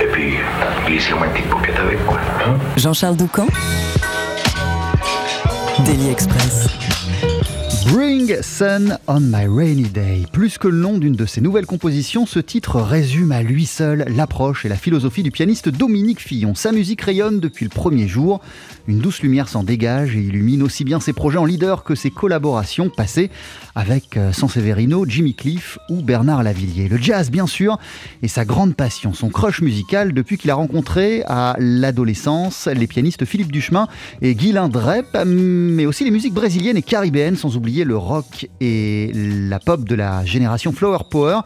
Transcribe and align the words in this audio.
Et 0.00 0.06
puis, 0.06 0.34
glissez-moi 0.86 1.26
une 1.26 1.32
petite 1.32 1.48
paupiette 1.50 1.78
avec, 1.78 2.04
quoi. 2.06 2.18
hein? 2.46 2.56
Jean-Charles 2.76 3.16
Doucan? 3.16 3.46
Daily 5.84 6.10
Express. 6.10 6.66
Bring 7.86 8.40
Sun 8.42 8.98
on 9.08 9.20
My 9.20 9.46
Rainy 9.48 9.88
Day. 9.88 10.24
Plus 10.32 10.56
que 10.56 10.68
le 10.68 10.76
nom 10.76 10.98
d'une 10.98 11.14
de 11.14 11.26
ses 11.26 11.40
nouvelles 11.40 11.66
compositions, 11.66 12.26
ce 12.26 12.38
titre 12.38 12.80
résume 12.80 13.32
à 13.32 13.42
lui 13.42 13.66
seul 13.66 14.04
l'approche 14.14 14.64
et 14.64 14.68
la 14.68 14.76
philosophie 14.76 15.22
du 15.22 15.30
pianiste 15.30 15.68
Dominique 15.68 16.20
Fillon. 16.20 16.54
Sa 16.54 16.70
musique 16.70 17.00
rayonne 17.00 17.40
depuis 17.40 17.64
le 17.64 17.70
premier 17.70 18.06
jour. 18.06 18.40
Une 18.86 18.98
douce 18.98 19.22
lumière 19.22 19.48
s'en 19.48 19.64
dégage 19.64 20.14
et 20.16 20.20
illumine 20.20 20.62
aussi 20.62 20.84
bien 20.84 21.00
ses 21.00 21.12
projets 21.12 21.38
en 21.38 21.44
leader 21.44 21.82
que 21.82 21.94
ses 21.94 22.10
collaborations 22.10 22.88
passées 22.88 23.30
avec 23.74 24.16
euh, 24.16 24.32
Sanseverino, 24.32 25.04
Jimmy 25.06 25.34
Cliff 25.34 25.78
ou 25.88 26.02
Bernard 26.02 26.42
Lavillier. 26.42 26.88
Le 26.88 26.98
jazz, 26.98 27.30
bien 27.30 27.46
sûr, 27.46 27.78
est 28.22 28.28
sa 28.28 28.44
grande 28.44 28.74
passion, 28.74 29.14
son 29.14 29.30
crush 29.30 29.62
musical 29.62 30.12
depuis 30.12 30.38
qu'il 30.38 30.50
a 30.50 30.54
rencontré 30.54 31.22
à 31.26 31.56
l'adolescence 31.58 32.66
les 32.66 32.86
pianistes 32.86 33.24
Philippe 33.24 33.50
Duchemin 33.50 33.88
et 34.20 34.34
Guylain 34.34 34.68
Drep, 34.68 35.06
mais 35.26 35.86
aussi 35.86 36.04
les 36.04 36.10
musiques 36.10 36.34
brésiliennes 36.34 36.76
et 36.76 36.82
caribéennes, 36.82 37.36
sans 37.36 37.56
oublier 37.56 37.71
le 37.80 37.96
rock 37.96 38.48
et 38.60 39.10
la 39.14 39.58
pop 39.58 39.84
de 39.84 39.94
la 39.94 40.24
génération 40.24 40.72
Flower 40.72 40.98
Power. 41.10 41.40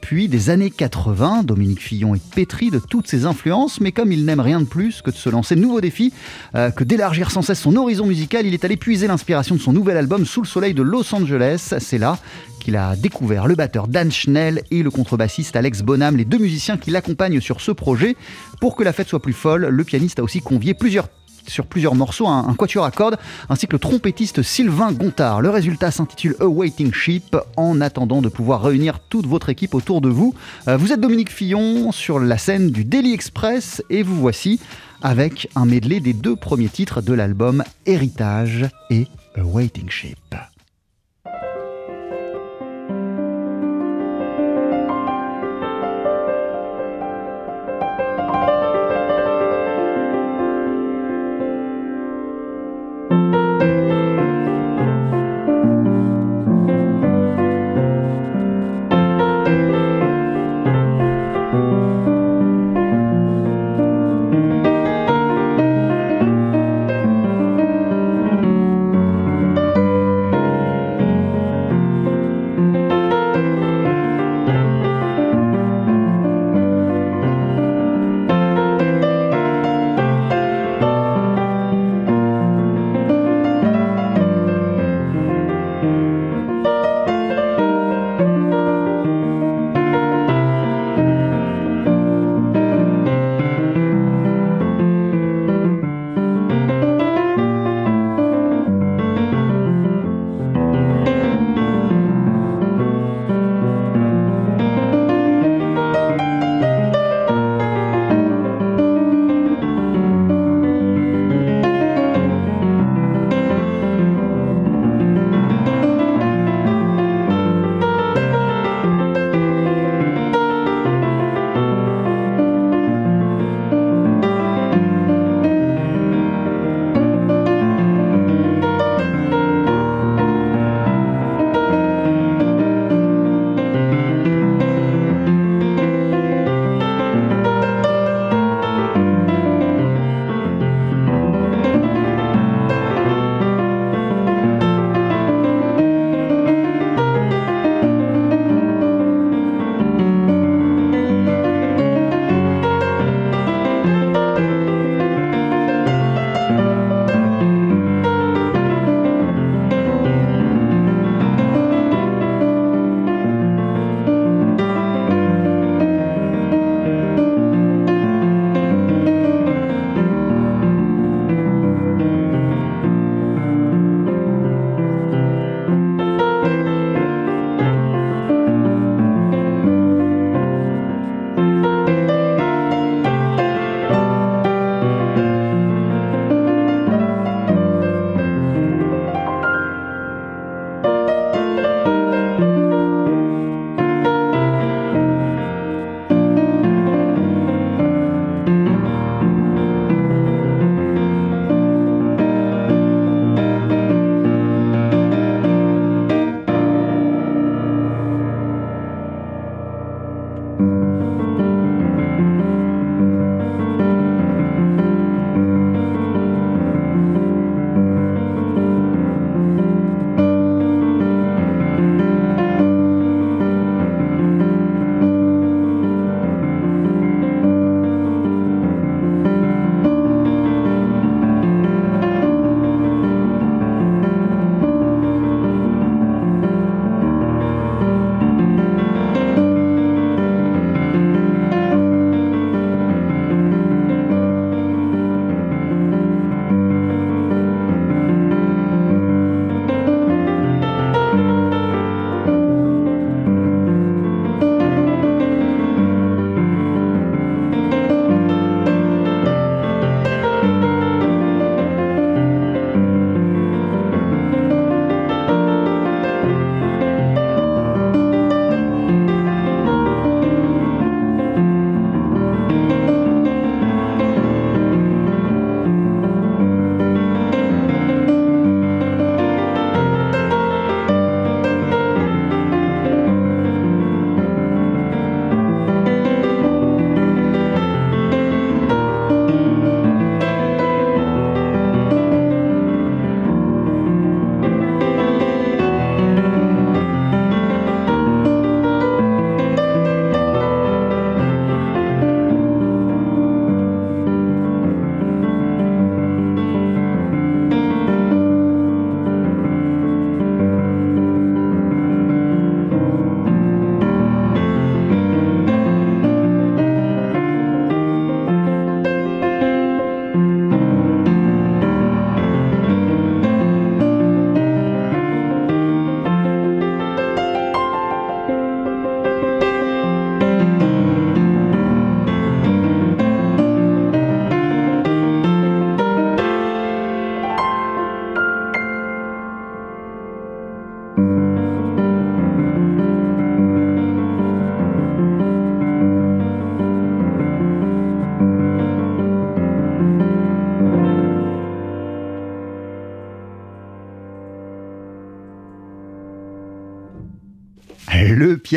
Puis 0.00 0.28
des 0.28 0.50
années 0.50 0.70
80, 0.70 1.44
Dominique 1.44 1.80
Fillon 1.80 2.14
est 2.14 2.34
pétri 2.34 2.70
de 2.70 2.78
toutes 2.80 3.06
ses 3.06 3.24
influences, 3.24 3.80
mais 3.80 3.92
comme 3.92 4.10
il 4.10 4.24
n'aime 4.24 4.40
rien 4.40 4.60
de 4.60 4.64
plus 4.64 5.00
que 5.00 5.10
de 5.10 5.16
se 5.16 5.30
lancer 5.30 5.54
de 5.54 5.60
nouveaux 5.60 5.80
défis, 5.80 6.12
euh, 6.56 6.70
que 6.70 6.82
d'élargir 6.82 7.30
sans 7.30 7.42
cesse 7.42 7.60
son 7.60 7.76
horizon 7.76 8.06
musical, 8.06 8.44
il 8.44 8.52
est 8.52 8.64
allé 8.64 8.76
puiser 8.76 9.06
l'inspiration 9.06 9.54
de 9.54 9.60
son 9.60 9.72
nouvel 9.72 9.96
album 9.96 10.26
Sous 10.26 10.42
le 10.42 10.46
soleil 10.46 10.74
de 10.74 10.82
Los 10.82 11.14
Angeles. 11.14 11.74
C'est 11.78 11.98
là 11.98 12.18
qu'il 12.60 12.76
a 12.76 12.96
découvert 12.96 13.46
le 13.46 13.54
batteur 13.54 13.88
Dan 13.88 14.10
Schnell 14.10 14.62
et 14.70 14.82
le 14.82 14.90
contrebassiste 14.90 15.56
Alex 15.56 15.82
Bonham, 15.82 16.16
les 16.16 16.24
deux 16.24 16.38
musiciens 16.38 16.76
qui 16.76 16.90
l'accompagnent 16.90 17.40
sur 17.40 17.60
ce 17.60 17.72
projet. 17.72 18.16
Pour 18.60 18.76
que 18.76 18.82
la 18.82 18.92
fête 18.92 19.08
soit 19.08 19.22
plus 19.22 19.32
folle, 19.32 19.66
le 19.66 19.84
pianiste 19.84 20.18
a 20.18 20.22
aussi 20.22 20.40
convié 20.40 20.74
plusieurs 20.74 21.08
sur 21.46 21.66
plusieurs 21.66 21.94
morceaux, 21.94 22.28
un, 22.28 22.54
quatuor 22.54 22.84
à 22.84 22.90
cordes, 22.90 23.18
ainsi 23.48 23.66
que 23.66 23.72
le 23.72 23.78
trompettiste 23.78 24.42
Sylvain 24.42 24.92
Gontard. 24.92 25.40
Le 25.40 25.50
résultat 25.50 25.90
s'intitule 25.90 26.36
A 26.40 26.46
Waiting 26.46 26.92
Ship, 26.92 27.36
en 27.56 27.80
attendant 27.80 28.22
de 28.22 28.28
pouvoir 28.28 28.62
réunir 28.62 29.00
toute 29.00 29.26
votre 29.26 29.48
équipe 29.48 29.74
autour 29.74 30.00
de 30.00 30.08
vous. 30.08 30.34
Euh, 30.68 30.76
vous 30.76 30.92
êtes 30.92 31.00
Dominique 31.00 31.32
Fillon 31.32 31.92
sur 31.92 32.18
la 32.18 32.38
scène 32.38 32.70
du 32.70 32.84
Daily 32.84 33.12
Express, 33.12 33.82
et 33.90 34.02
vous 34.02 34.16
voici 34.16 34.60
avec 35.02 35.48
un 35.56 35.64
medley 35.64 36.00
des 36.00 36.12
deux 36.12 36.36
premiers 36.36 36.68
titres 36.68 37.02
de 37.02 37.12
l'album 37.12 37.64
Héritage 37.86 38.68
et 38.90 39.06
A 39.36 39.44
Waiting 39.44 39.90
Ship. 39.90 40.18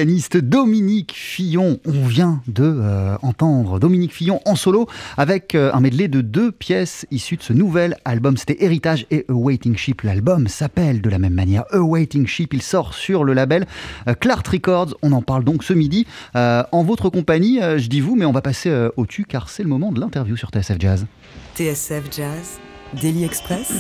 Pianiste 0.06 0.38
Dominique 0.38 1.14
Fillon. 1.16 1.80
On 1.84 2.06
vient 2.06 2.40
de 2.46 2.64
euh, 2.64 3.18
entendre 3.24 3.80
Dominique 3.80 4.14
Fillon 4.14 4.40
en 4.46 4.56
solo 4.56 4.88
avec 5.18 5.56
euh, 5.56 5.72
un 5.74 5.80
medley 5.80 6.08
de 6.08 6.22
deux 6.22 6.52
pièces 6.52 7.08
issues 7.10 7.38
de 7.38 7.42
ce 7.42 7.54
nouvel 7.54 7.98
album. 8.06 8.38
C'était 8.38 8.64
Héritage 8.64 9.08
et 9.10 9.26
A 9.30 9.34
Waiting 9.34 9.76
Ship. 9.76 10.00
L'album 10.04 10.48
s'appelle 10.48 11.02
de 11.02 11.10
la 11.10 11.18
même 11.18 11.34
manière 11.34 11.64
A 11.72 11.80
Waiting 11.80 12.28
Ship. 12.28 12.54
Il 12.54 12.62
sort 12.62 12.94
sur 12.94 13.24
le 13.24 13.34
label 13.34 13.66
euh, 14.08 14.14
Clark 14.14 14.46
Records. 14.46 14.96
On 15.02 15.12
en 15.12 15.24
parle 15.24 15.44
donc 15.44 15.64
ce 15.64 15.74
midi 15.74 16.06
en 16.36 16.84
votre 16.84 17.10
compagnie. 17.10 17.60
je 17.60 17.88
dis 17.88 18.00
vous, 18.00 18.16
mais 18.16 18.26
on 18.26 18.32
va 18.32 18.44
passer 18.44 18.72
au 18.98 19.08
tu 19.08 19.26
car 19.26 19.50
c'est 19.50 19.64
le 19.64 19.70
moment 19.70 19.92
de 19.92 20.00
l'interview 20.00 20.38
sur 20.38 20.50
TSF 20.50 20.78
Jazz. 20.78 21.08
TSF 21.56 22.04
Jazz, 22.16 22.60
Daily 23.02 23.24
Express, 23.24 23.74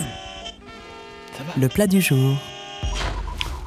le 1.55 1.67
plat 1.67 1.85
du 1.85 2.01
jour. 2.01 2.35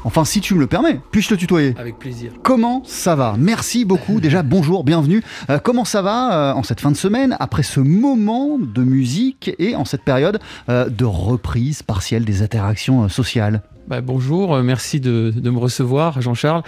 Enfin, 0.05 0.25
si 0.25 0.41
tu 0.41 0.55
me 0.55 0.61
le 0.61 0.69
permets, 0.69 1.01
puis-je 1.11 1.31
te 1.31 1.35
tutoyer 1.35 1.75
Avec 1.77 1.99
plaisir. 1.99 2.33
Comment 2.43 2.83
ça 2.87 3.17
va? 3.17 3.35
Merci 3.37 3.85
beaucoup. 3.85 4.21
Déjà, 4.21 4.43
bonjour, 4.45 4.85
bienvenue. 4.85 5.23
Euh, 5.51 5.59
comment 5.59 5.85
ça 5.85 6.03
va 6.03 6.53
euh, 6.53 6.55
en 6.55 6.63
cette 6.63 6.81
fin 6.81 6.93
de 6.93 6.97
semaine, 6.97 7.37
après 7.41 7.65
ce 7.65 7.81
moment 7.81 8.59
de 8.59 8.83
musique 8.83 9.51
et 9.59 9.75
en 9.75 9.85
cette 9.85 10.03
période 10.03 10.39
euh, 10.69 10.89
de 10.89 11.05
reprise 11.05 11.83
partielle 11.83 12.25
des 12.25 12.43
interactions 12.43 13.09
sociales? 13.09 13.63
Bah, 13.89 14.01
bonjour, 14.01 14.59
merci 14.59 15.01
de, 15.01 15.33
me 15.43 15.59
recevoir, 15.59 16.21
Jean-Charles. 16.21 16.63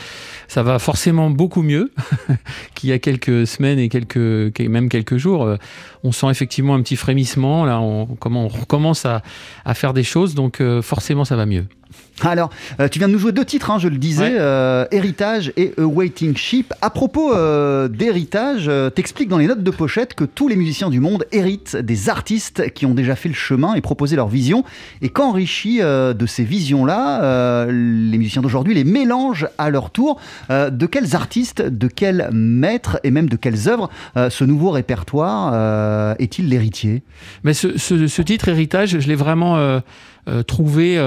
Ça 0.49 0.63
va 0.63 0.79
forcément 0.79 1.31
beaucoup 1.31 1.63
mieux 1.63 1.93
qu'il 2.75 2.91
y 2.91 2.93
a 2.93 2.99
quelques 2.99 3.47
semaines 3.47 3.79
et 3.79 3.91
quelques, 3.91 4.59
même 4.59 4.89
quelques 4.89 5.19
jours. 5.19 5.57
On 6.03 6.13
sent 6.13 6.31
effectivement 6.31 6.75
un 6.75 6.81
petit 6.81 6.97
frémissement. 6.97 7.67
Là, 7.67 7.79
on, 7.81 8.09
on 8.25 8.49
recommence 8.49 9.05
à, 9.05 9.23
faire 9.75 9.93
des 9.93 10.03
choses, 10.03 10.35
donc 10.35 10.63
forcément, 10.81 11.27
ça 11.27 11.37
va 11.37 11.45
mieux. 11.45 11.67
Alors, 12.29 12.51
euh, 12.81 12.89
tu 12.89 12.99
viens 12.99 13.09
de 13.09 13.13
nous 13.13 13.19
jouer 13.19 13.33
deux 13.33 13.45
titres, 13.45 13.71
hein, 13.71 13.79
je 13.79 13.89
le 13.89 13.97
disais, 13.97 14.37
euh, 14.39 14.85
Héritage 14.91 15.53
et 15.57 15.73
A 15.79 15.83
Waiting 15.83 16.37
Ship. 16.37 16.73
À 16.83 16.91
propos 16.91 17.35
euh, 17.35 17.89
d'héritage, 17.89 18.71
t'expliques 18.95 19.29
dans 19.29 19.39
les 19.39 19.47
notes 19.47 19.63
de 19.63 19.71
pochette 19.71 20.15
que 20.15 20.25
tous 20.25 20.49
les 20.49 20.57
musiciens 20.57 20.91
du 20.91 21.01
monde 21.01 21.25
héritent 21.33 21.77
des 21.77 22.09
artistes 22.09 22.73
qui 22.73 22.85
ont 22.87 22.95
déjà 22.95 23.17
fait 23.17 23.29
le 23.29 23.35
chemin 23.35 23.75
et 23.75 23.81
proposé 23.81 24.17
leur 24.17 24.29
vision, 24.29 24.65
et 25.03 25.09
qu'enrichis 25.09 25.81
de 25.81 26.27
ces 26.27 26.45
visions-là, 26.45 27.67
les 27.67 28.19
musiciens 28.19 28.43
d'aujourd'hui 28.43 28.75
les 28.75 28.85
mélangent 28.85 29.49
à 29.59 29.71
leur 29.71 29.91
tour. 29.91 30.21
de 30.49 30.87
quels 30.87 31.15
artistes, 31.17 31.63
de 31.63 31.87
quels 31.87 32.29
maîtres 32.33 33.01
et 33.05 33.11
même 33.11 33.29
de 33.29 33.37
quelles 33.37 33.69
œuvres 33.69 33.91
ce 34.17 34.45
nouveau 34.45 34.71
répertoire 34.71 36.17
est-il 36.19 36.49
l'héritier? 36.49 37.03
Mais 37.45 37.55
ce, 37.55 37.79
ce, 37.79 38.23
titre 38.23 38.49
Héritage, 38.49 38.99
je 38.99 39.09
l'ai 39.09 39.15
vraiment 39.15 39.81
trouvé 40.47 40.99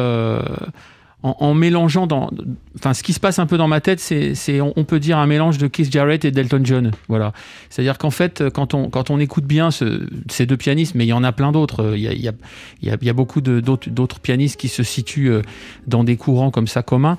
en, 1.23 1.53
mélangeant 1.53 2.05
dans, 2.05 2.29
enfin, 2.77 2.93
ce 2.93 3.01
qui 3.01 3.13
se 3.13 3.19
passe 3.19 3.39
un 3.39 3.45
peu 3.45 3.57
dans 3.57 3.69
ma 3.69 3.79
tête, 3.79 4.01
c'est, 4.01 4.59
on, 4.59 4.83
peut 4.83 4.99
dire 4.99 5.17
un 5.17 5.25
mélange 5.25 5.57
de 5.57 5.67
Keith 5.67 5.89
Jarrett 5.89 6.25
et 6.25 6.31
Delton 6.31 6.59
John. 6.63 6.91
Voilà. 7.07 7.31
C'est-à-dire 7.69 7.97
qu'en 7.97 8.11
fait, 8.11 8.49
quand 8.49 8.73
on, 8.73 8.89
quand 8.89 9.09
on 9.09 9.19
écoute 9.19 9.45
bien 9.45 9.69
ces 9.71 10.45
deux 10.45 10.57
pianistes, 10.57 10.95
mais 10.95 11.05
il 11.05 11.09
y 11.09 11.13
en 11.13 11.23
a 11.23 11.31
plein 11.31 11.53
d'autres. 11.53 11.93
Il 11.95 12.01
y 12.01 12.09
a, 12.09 12.13
y 12.13 12.27
a, 12.27 12.33
il 12.81 13.03
y 13.03 13.09
a 13.09 13.13
beaucoup 13.13 13.39
d'autres, 13.39 14.19
pianistes 14.19 14.59
qui 14.59 14.67
se 14.67 14.83
situent 14.83 15.31
euh, 15.31 15.41
dans 15.87 16.03
des 16.03 16.17
courants 16.17 16.51
comme 16.51 16.67
ça 16.67 16.83
communs. 16.83 17.17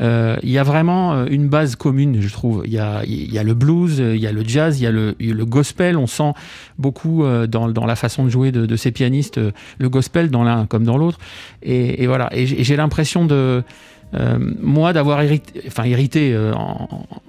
Euh, 0.00 0.36
il 0.42 0.50
y 0.50 0.58
a 0.58 0.62
vraiment 0.62 1.14
euh, 1.14 1.26
une 1.30 1.48
base 1.48 1.76
commune, 1.76 2.20
je 2.20 2.32
trouve. 2.32 2.62
Il 2.66 2.72
y 2.72 2.78
a, 2.78 3.02
le 3.42 3.54
blues, 3.54 3.98
il 3.98 4.20
y 4.20 4.26
a 4.26 4.32
le 4.32 4.44
jazz, 4.44 4.80
il 4.80 4.84
y 4.84 4.86
a 4.86 4.90
le, 4.90 5.44
gospel. 5.44 5.96
On 5.96 6.06
sent 6.06 6.32
beaucoup 6.78 7.24
dans, 7.24 7.68
dans, 7.68 7.86
la 7.86 7.96
façon 7.96 8.24
de 8.24 8.30
jouer 8.30 8.52
de, 8.52 8.76
ces 8.76 8.92
pianistes 8.92 9.40
le 9.78 9.88
gospel 9.88 10.30
dans 10.30 10.44
l'un 10.44 10.66
comme 10.66 10.84
dans 10.84 10.98
l'autre. 10.98 11.18
Et, 11.62 12.02
et 12.02 12.06
voilà. 12.06 12.28
Et 12.32 12.46
j'ai 12.46 12.76
l'impression 12.76 13.24
de 13.24 13.62
euh, 14.14 14.38
moi 14.60 14.92
d'avoir 14.92 15.20
hérité, 15.20 15.62
enfin 15.66 15.82
hérité, 15.82 16.32
euh, 16.32 16.52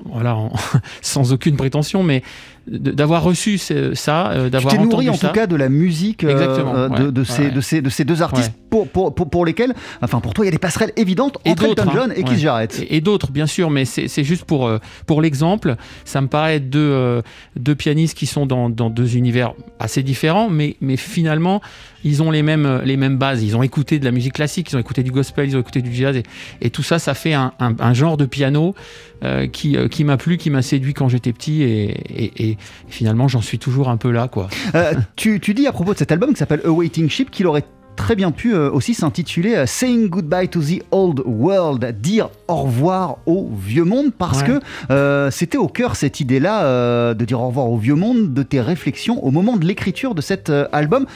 voilà, 0.06 0.38
sans 1.02 1.34
aucune 1.34 1.58
prétention, 1.58 2.04
mais 2.04 2.22
d'avoir 2.68 3.24
reçu 3.24 3.58
ça, 3.58 4.32
euh, 4.32 4.50
d'avoir 4.50 4.74
entendu 4.74 4.90
nourri 4.90 5.10
en 5.10 5.18
tout 5.18 5.30
cas 5.30 5.48
de 5.48 5.56
la 5.56 5.70
musique 5.70 6.26
de, 6.26 7.10
de, 7.12 7.24
ces, 7.24 7.50
de, 7.50 7.62
ces, 7.62 7.82
de 7.82 7.90
ces 7.90 8.04
deux 8.04 8.22
artistes 8.22 8.52
pour, 8.70 8.90
pour, 8.90 9.14
pour, 9.14 9.46
lesquels, 9.46 9.74
enfin 10.02 10.20
pour 10.20 10.34
toi, 10.34 10.44
il 10.44 10.48
y 10.48 10.50
a 10.50 10.52
des 10.52 10.58
passerelles 10.58 10.92
évidentes 10.98 11.38
entre 11.48 11.64
Elton 11.64 11.92
John 11.94 12.14
et 12.14 12.24
Keith 12.24 12.40
Jarrett. 12.40 12.86
Et, 12.90 13.00
d'autres, 13.00 13.32
bien 13.32 13.48
sûr, 13.48 13.70
mais 13.70 13.86
c'est 13.86 14.24
juste 14.24 14.44
pour, 14.44 14.70
pour 15.06 15.22
l'exemple. 15.22 15.78
Ça 16.04 16.20
me 16.20 16.28
paraît 16.28 16.58
être 16.58 16.70
deux, 16.70 17.22
deux 17.56 17.76
pianistes 17.76 18.18
qui 18.18 18.26
sont 18.26 18.46
dans, 18.46 18.70
dans, 18.70 18.90
deux 18.90 19.16
univers 19.16 19.54
assez 19.80 20.04
différents, 20.04 20.50
mais, 20.50 20.76
mais 20.82 20.98
finalement, 20.98 21.62
ils 22.04 22.22
ont 22.22 22.32
les 22.32 22.44
mêmes, 22.44 22.82
les 22.84 22.98
mêmes 22.98 23.18
bases. 23.18 23.44
Ils 23.44 23.56
ont 23.56 23.64
écouté 23.64 24.00
de 24.00 24.06
la 24.06 24.12
musique 24.12 24.34
classique, 24.34 24.72
ils 24.72 24.76
ont 24.76 24.80
écouté 24.80 25.04
du 25.04 25.12
gospel, 25.12 25.48
ils 25.48 25.56
ont 25.56 25.62
écouté 25.62 25.82
du 25.82 25.94
jazz, 25.94 26.18
et, 26.18 26.24
et 26.62 26.67
tout 26.70 26.84
ça, 26.84 27.00
ça 27.00 27.14
fait 27.14 27.34
un, 27.34 27.54
un, 27.60 27.94
genre 27.94 28.18
de 28.18 28.26
piano 28.26 28.76
euh, 29.24 29.48
qui, 29.48 29.78
euh, 29.78 29.88
qui 29.88 30.04
m'a 30.04 30.18
plu, 30.18 30.38
qui 30.38 30.50
m'a 30.50 30.62
séduit 30.62 30.94
quand 30.94 31.10
j'étais 31.10 31.34
petit, 31.34 31.64
et, 31.64 32.50
et, 32.50 32.58
finalement, 32.88 33.28
j'en 33.28 33.42
suis 33.42 33.60
toujours 33.60 33.90
un 33.90 33.98
peu 33.98 34.12
là. 34.12 34.28
quoi. 34.28 34.50
Euh, 34.76 34.94
tu, 35.16 35.40
tu, 35.40 35.54
dis 35.54 35.68
à 35.68 35.72
propos 35.72 35.94
de 35.94 35.98
cet 35.98 36.12
album 36.12 36.32
qui 36.32 36.38
s'appelle 36.38 36.62
A 36.66 36.70
Waiting 36.70 37.10
Ship 37.10 37.30
qu'il 37.30 37.48
aurait 37.48 37.66
très 37.98 38.16
bien 38.16 38.32
pu 38.32 38.54
euh, 38.54 38.72
aussi 38.72 38.94
s'intituler 38.94 39.56
euh, 39.56 39.66
Saying 39.66 40.08
Goodbye 40.08 40.48
to 40.48 40.62
the 40.62 40.82
Old 40.92 41.22
World, 41.26 42.00
dire 42.00 42.30
au 42.48 42.56
revoir 42.56 43.18
au 43.26 43.50
vieux 43.54 43.84
monde, 43.84 44.14
parce 44.18 44.44
que 44.44 44.62
euh, 44.92 45.30
c'était 45.32 45.58
au 45.58 45.68
cœur 45.68 45.98
cette 45.98 46.22
idée-là 46.22 47.14
de 47.14 47.26
dire 47.26 47.42
au 47.42 47.48
revoir 47.48 47.70
au 47.70 47.78
vieux 47.78 47.96
monde, 47.96 48.34
de 48.34 48.44
tes 48.44 48.62
réflexions 48.62 49.22
au 49.26 49.32
moment 49.32 49.58
de 49.58 49.66
l'écriture 49.66 50.16
de 50.16 50.22
cet 50.22 50.52
album. 50.72 51.08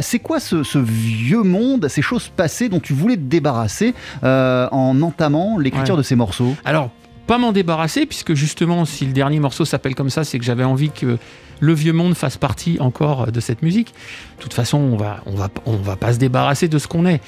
C'est 0.00 0.20
quoi 0.20 0.38
ce, 0.40 0.78
vieux 0.78 1.42
monde, 1.42 1.88
ces 1.88 2.02
choses 2.02 2.28
passées 2.28 2.68
dont 2.68 2.80
tu 2.80 2.92
voulais 2.92 3.16
te 3.16 3.22
débarrasser 3.22 3.94
en 4.22 5.02
entamant 5.02 5.58
l'écriture 5.58 5.96
de 5.96 6.02
ces 6.02 6.14
morceaux? 6.14 6.54
Alors, 6.64 6.90
pas 7.30 7.38
m'en 7.38 7.52
débarrasser, 7.52 8.06
puisque 8.06 8.34
justement, 8.34 8.84
si 8.84 9.06
le 9.06 9.12
dernier 9.12 9.38
morceau 9.38 9.64
s'appelle 9.64 9.94
comme 9.94 10.10
ça, 10.10 10.24
c'est 10.24 10.36
que 10.40 10.44
j'avais 10.44 10.64
envie 10.64 10.90
que 10.90 11.16
le 11.60 11.72
vieux 11.72 11.92
monde 11.92 12.14
fasse 12.14 12.36
partie 12.36 12.78
encore 12.80 13.30
de 13.30 13.38
cette 13.38 13.62
musique. 13.62 13.94
De 14.38 14.42
toute 14.42 14.52
façon, 14.52 14.78
on 14.78 14.96
va, 14.96 15.20
on 15.26 15.36
va, 15.36 15.48
on 15.64 15.76
va 15.76 15.94
pas 15.94 16.12
se 16.12 16.18
débarrasser 16.18 16.66
de 16.66 16.76
ce 16.76 16.88
qu'on 16.88 17.06
est. 17.06 17.20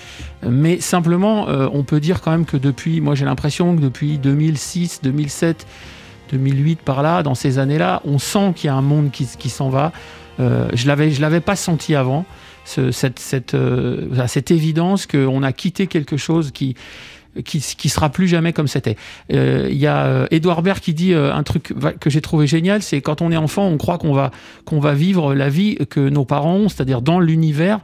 Mais 0.44 0.80
simplement, 0.80 1.48
euh, 1.48 1.68
on 1.72 1.84
peut 1.84 2.00
dire 2.00 2.20
quand 2.20 2.32
même 2.32 2.46
que 2.46 2.56
depuis, 2.56 3.00
moi 3.00 3.14
j'ai 3.14 3.24
l'impression 3.24 3.76
que 3.76 3.80
depuis 3.80 4.18
2006, 4.18 5.02
2007, 5.04 5.68
2008 6.32 6.80
par 6.80 7.04
là, 7.04 7.22
dans 7.22 7.36
ces 7.36 7.60
années-là, 7.60 8.02
on 8.04 8.18
sent 8.18 8.54
qu'il 8.56 8.66
y 8.66 8.70
a 8.70 8.74
un 8.74 8.82
monde 8.82 9.12
qui, 9.12 9.28
qui 9.38 9.50
s'en 9.50 9.68
va. 9.68 9.92
Euh, 10.40 10.68
je 10.74 10.88
l'avais, 10.88 11.12
je 11.12 11.20
l'avais 11.20 11.40
pas 11.40 11.54
senti 11.54 11.94
avant. 11.94 12.24
cette, 12.64 13.20
cette, 13.20 13.54
euh, 13.54 14.26
cette 14.26 14.50
évidence 14.50 15.06
qu'on 15.06 15.44
a 15.44 15.52
quitté 15.52 15.86
quelque 15.86 16.16
chose 16.16 16.50
qui, 16.50 16.74
qui, 17.44 17.60
qui 17.60 17.88
sera 17.88 18.10
plus 18.10 18.28
jamais 18.28 18.52
comme 18.52 18.68
c'était. 18.68 18.96
Il 19.30 19.38
euh, 19.38 19.70
y 19.70 19.86
a 19.86 20.26
Edouard 20.30 20.58
euh, 20.58 20.62
Baird 20.62 20.80
qui 20.80 20.92
dit 20.92 21.14
euh, 21.14 21.32
un 21.32 21.42
truc 21.42 21.72
que 21.98 22.10
j'ai 22.10 22.20
trouvé 22.20 22.46
génial, 22.46 22.82
c'est 22.82 23.00
quand 23.00 23.22
on 23.22 23.32
est 23.32 23.36
enfant, 23.36 23.66
on 23.66 23.78
croit 23.78 23.98
qu'on 23.98 24.12
va 24.12 24.30
qu'on 24.64 24.80
va 24.80 24.92
vivre 24.94 25.34
la 25.34 25.48
vie 25.48 25.78
que 25.88 26.00
nos 26.08 26.24
parents 26.24 26.56
ont, 26.56 26.68
c'est-à-dire 26.68 27.00
dans 27.00 27.20
l'univers. 27.20 27.80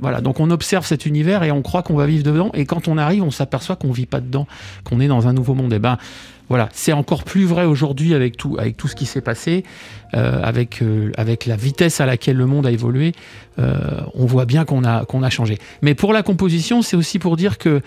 voilà, 0.00 0.20
donc 0.20 0.40
on 0.40 0.50
observe 0.50 0.84
cet 0.84 1.06
univers 1.06 1.42
et 1.42 1.50
on 1.50 1.62
croit 1.62 1.82
qu'on 1.82 1.94
va 1.94 2.06
vivre 2.06 2.24
dedans, 2.24 2.50
et 2.52 2.66
quand 2.66 2.88
on 2.88 2.98
arrive, 2.98 3.22
on 3.22 3.30
s'aperçoit 3.30 3.76
qu'on 3.76 3.92
vit 3.92 4.06
pas 4.06 4.20
dedans, 4.20 4.46
qu'on 4.84 5.00
est 5.00 5.08
dans 5.08 5.28
un 5.28 5.32
nouveau 5.32 5.54
monde. 5.54 5.72
Et 5.72 5.76
eh 5.76 5.78
ben 5.78 5.96
voilà, 6.48 6.68
c'est 6.72 6.92
encore 6.92 7.22
plus 7.22 7.44
vrai 7.44 7.64
aujourd'hui 7.64 8.12
avec 8.12 8.36
tout, 8.36 8.56
avec 8.58 8.76
tout 8.76 8.88
ce 8.88 8.96
qui 8.96 9.06
s'est 9.06 9.20
passé, 9.20 9.64
avec, 10.12 10.82
avec 11.16 11.46
la 11.46 11.54
vitesse 11.54 12.00
à 12.00 12.06
laquelle 12.06 12.36
le 12.36 12.46
monde 12.46 12.66
a 12.66 12.72
évolué. 12.72 13.12
on 13.56 14.26
voit 14.26 14.46
bien 14.46 14.64
qu'on 14.64 14.82
a, 14.82 15.04
qu'on 15.04 15.22
a 15.22 15.30
changé. 15.30 15.58
Mais 15.80 15.94
pour 15.94 16.12
la 16.12 16.24
composition, 16.24 16.82
c'est 16.82 16.96
aussi 16.96 17.20
pour 17.20 17.36
dire 17.36 17.56
que 17.56 17.82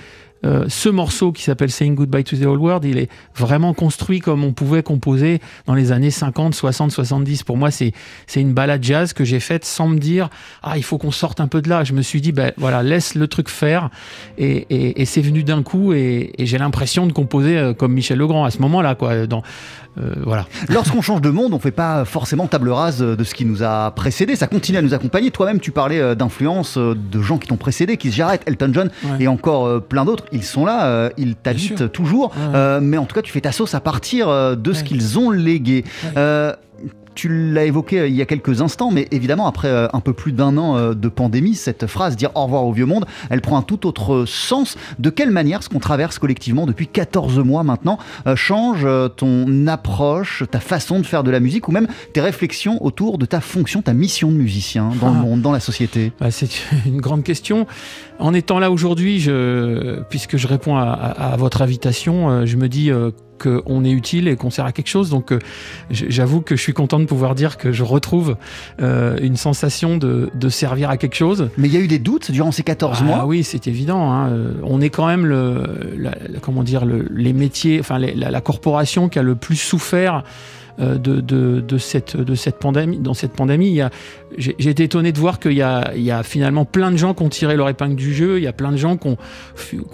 euh, 0.45 0.65
ce 0.67 0.89
morceau 0.89 1.31
qui 1.31 1.43
s'appelle 1.43 1.71
Saying 1.71 1.95
Goodbye 1.95 2.23
to 2.23 2.35
the 2.35 2.45
Old 2.45 2.59
World, 2.59 2.85
il 2.85 2.97
est 2.97 3.09
vraiment 3.35 3.73
construit 3.73 4.19
comme 4.19 4.43
on 4.43 4.51
pouvait 4.51 4.83
composer 4.83 5.39
dans 5.65 5.73
les 5.73 5.91
années 5.91 6.11
50, 6.11 6.53
60, 6.53 6.91
70. 6.91 7.43
Pour 7.43 7.57
moi, 7.57 7.71
c'est 7.71 7.93
une 8.35 8.53
balade 8.53 8.83
jazz 8.83 9.13
que 9.13 9.23
j'ai 9.23 9.39
faite 9.39 9.65
sans 9.65 9.87
me 9.87 9.97
dire 9.97 10.29
ah 10.61 10.77
il 10.77 10.83
faut 10.83 10.97
qu'on 10.97 11.11
sorte 11.11 11.39
un 11.39 11.47
peu 11.47 11.61
de 11.61 11.69
là. 11.69 11.83
Je 11.83 11.93
me 11.93 12.01
suis 12.01 12.21
dit 12.21 12.31
ben 12.31 12.51
voilà 12.57 12.83
laisse 12.83 13.15
le 13.15 13.27
truc 13.27 13.49
faire 13.49 13.89
et, 14.37 15.05
c'est 15.05 15.21
venu 15.21 15.43
d'un 15.43 15.63
coup 15.63 15.93
et, 15.93 16.33
j'ai 16.39 16.57
l'impression 16.57 17.07
de 17.07 17.13
composer 17.13 17.57
euh, 17.57 17.73
comme 17.73 17.93
Michel 17.93 18.17
Legrand 18.17 18.43
à 18.43 18.51
ce 18.51 18.59
moment-là 18.59 18.95
quoi. 18.95 19.27
Euh, 19.99 20.13
voilà. 20.25 20.47
Lorsqu'on 20.69 21.01
change 21.01 21.21
de 21.21 21.29
monde, 21.29 21.53
on 21.53 21.59
fait 21.59 21.71
pas 21.71 22.05
forcément 22.05 22.47
table 22.47 22.69
rase 22.69 22.99
de 22.99 23.23
ce 23.23 23.33
qui 23.33 23.45
nous 23.45 23.63
a 23.63 23.91
précédé. 23.91 24.35
Ça 24.35 24.47
continue 24.47 24.77
à 24.77 24.81
nous 24.81 24.93
accompagner. 24.93 25.31
Toi-même, 25.31 25.59
tu 25.59 25.71
parlais 25.71 26.15
d'influence 26.15 26.77
de 26.77 27.21
gens 27.21 27.37
qui 27.37 27.47
t'ont 27.47 27.57
précédé, 27.57 27.97
qui 27.97 28.11
se 28.11 28.15
Jarrett, 28.15 28.41
Elton 28.45 28.71
John 28.73 28.89
et 29.19 29.27
encore 29.27 29.81
plein 29.81 30.05
d'autres 30.05 30.25
ils 30.31 30.43
sont 30.43 30.65
là, 30.65 30.85
euh, 30.85 31.09
ils 31.17 31.35
t'habitent 31.35 31.91
toujours, 31.91 32.33
euh, 32.37 32.79
mais 32.81 32.97
en 32.97 33.05
tout 33.05 33.15
cas, 33.15 33.21
tu 33.21 33.31
fais 33.31 33.41
ta 33.41 33.51
sauce 33.51 33.75
à 33.75 33.79
partir 33.79 34.29
euh, 34.29 34.55
de 34.55 34.73
ce 34.73 34.83
qu'ils 34.83 35.19
ont 35.19 35.31
légué. 35.31 35.83
Tu 37.15 37.53
l'as 37.53 37.65
évoqué 37.65 38.07
il 38.07 38.15
y 38.15 38.21
a 38.21 38.25
quelques 38.25 38.61
instants, 38.61 38.91
mais 38.91 39.07
évidemment, 39.11 39.47
après 39.47 39.89
un 39.93 39.99
peu 39.99 40.13
plus 40.13 40.31
d'un 40.31 40.57
an 40.57 40.93
de 40.93 41.07
pandémie, 41.07 41.55
cette 41.55 41.87
phrase, 41.87 42.15
dire 42.15 42.31
au 42.35 42.43
revoir 42.43 42.65
au 42.65 42.71
vieux 42.71 42.85
monde, 42.85 43.05
elle 43.29 43.41
prend 43.41 43.57
un 43.57 43.61
tout 43.61 43.87
autre 43.87 44.25
sens. 44.25 44.77
De 44.99 45.09
quelle 45.09 45.31
manière 45.31 45.63
ce 45.63 45.69
qu'on 45.69 45.79
traverse 45.79 46.19
collectivement 46.19 46.65
depuis 46.65 46.87
14 46.87 47.39
mois 47.39 47.63
maintenant 47.63 47.97
change 48.35 48.87
ton 49.15 49.67
approche, 49.67 50.43
ta 50.49 50.59
façon 50.59 50.99
de 50.99 51.05
faire 51.05 51.23
de 51.23 51.31
la 51.31 51.39
musique 51.39 51.67
ou 51.67 51.71
même 51.71 51.87
tes 52.13 52.21
réflexions 52.21 52.83
autour 52.83 53.17
de 53.17 53.25
ta 53.25 53.41
fonction, 53.41 53.81
ta 53.81 53.93
mission 53.93 54.31
de 54.31 54.37
musicien 54.37 54.91
dans 54.99 55.11
le 55.11 55.17
ah. 55.17 55.21
monde, 55.21 55.41
dans 55.41 55.51
la 55.51 55.59
société? 55.59 56.11
Bah, 56.19 56.31
C'est 56.31 56.49
une 56.85 57.01
grande 57.01 57.23
question. 57.23 57.67
En 58.19 58.33
étant 58.33 58.59
là 58.59 58.71
aujourd'hui, 58.71 59.19
je, 59.19 60.01
puisque 60.09 60.37
je 60.37 60.47
réponds 60.47 60.75
à, 60.75 61.35
votre 61.37 61.61
invitation, 61.61 62.29
euh, 62.29 62.45
je 62.45 62.57
me 62.57 62.69
dis 62.69 62.91
euh, 62.91 63.11
qu'on 63.41 63.83
est 63.83 63.91
utile 63.91 64.27
et 64.27 64.35
qu'on 64.35 64.49
sert 64.49 64.65
à 64.65 64.71
quelque 64.71 64.87
chose. 64.87 65.09
Donc 65.09 65.31
euh, 65.31 65.39
j'avoue 65.89 66.41
que 66.41 66.55
je 66.55 66.61
suis 66.61 66.73
content 66.73 66.99
de 66.99 67.05
pouvoir 67.05 67.35
dire 67.35 67.57
que 67.57 67.71
je 67.71 67.83
retrouve 67.83 68.37
une 68.79 69.35
sensation 69.35 69.97
de, 69.97 70.29
servir 70.49 70.89
à 70.89 70.97
quelque 70.97 71.15
chose. 71.15 71.49
Mais 71.57 71.67
il 71.67 71.73
y 71.73 71.77
a 71.77 71.79
eu 71.79 71.87
des 71.87 71.99
doutes 71.99 72.31
durant 72.31 72.51
ces 72.51 72.63
14 72.63 72.99
ah, 73.01 73.03
mois 73.03 73.25
Oui, 73.25 73.43
c'est 73.43 73.67
évident. 73.67 74.11
Hein. 74.11 74.31
On 74.63 74.81
est 74.81 74.89
quand 74.89 75.07
même 75.07 75.25
le, 75.25 75.63
comment 76.41 76.63
dire, 76.63 76.85
les 76.85 77.33
métiers, 77.33 77.79
enfin 77.79 77.97
la, 77.97 78.41
corporation 78.41 79.09
qui 79.09 79.19
a 79.19 79.23
le 79.23 79.35
plus 79.35 79.55
souffert 79.55 80.23
euh, 80.79 80.97
de, 80.97 81.21
de, 81.21 81.77
cette, 81.77 82.17
de 82.17 82.35
cette 82.35 82.57
pandémie. 82.57 82.97
Dans 82.97 83.13
cette 83.13 83.33
pandémie, 83.33 83.79
j'ai 84.37 84.69
été 84.69 84.83
étonné 84.83 85.11
de 85.11 85.19
voir 85.19 85.39
qu'il 85.39 85.51
y, 85.51 85.57
y, 85.57 85.61
a 86.11 86.23
finalement 86.23 86.65
plein 86.65 86.91
de 86.91 86.97
gens 86.97 87.13
qui 87.13 87.23
ont 87.23 87.29
tiré 87.29 87.55
leur 87.55 87.69
épingle 87.69 87.95
du 87.95 88.13
jeu. 88.13 88.39
Il 88.39 88.43
y 88.43 88.47
a 88.47 88.53
plein 88.53 88.71
de 88.71 88.77
gens 88.77 88.97
qui 88.97 89.09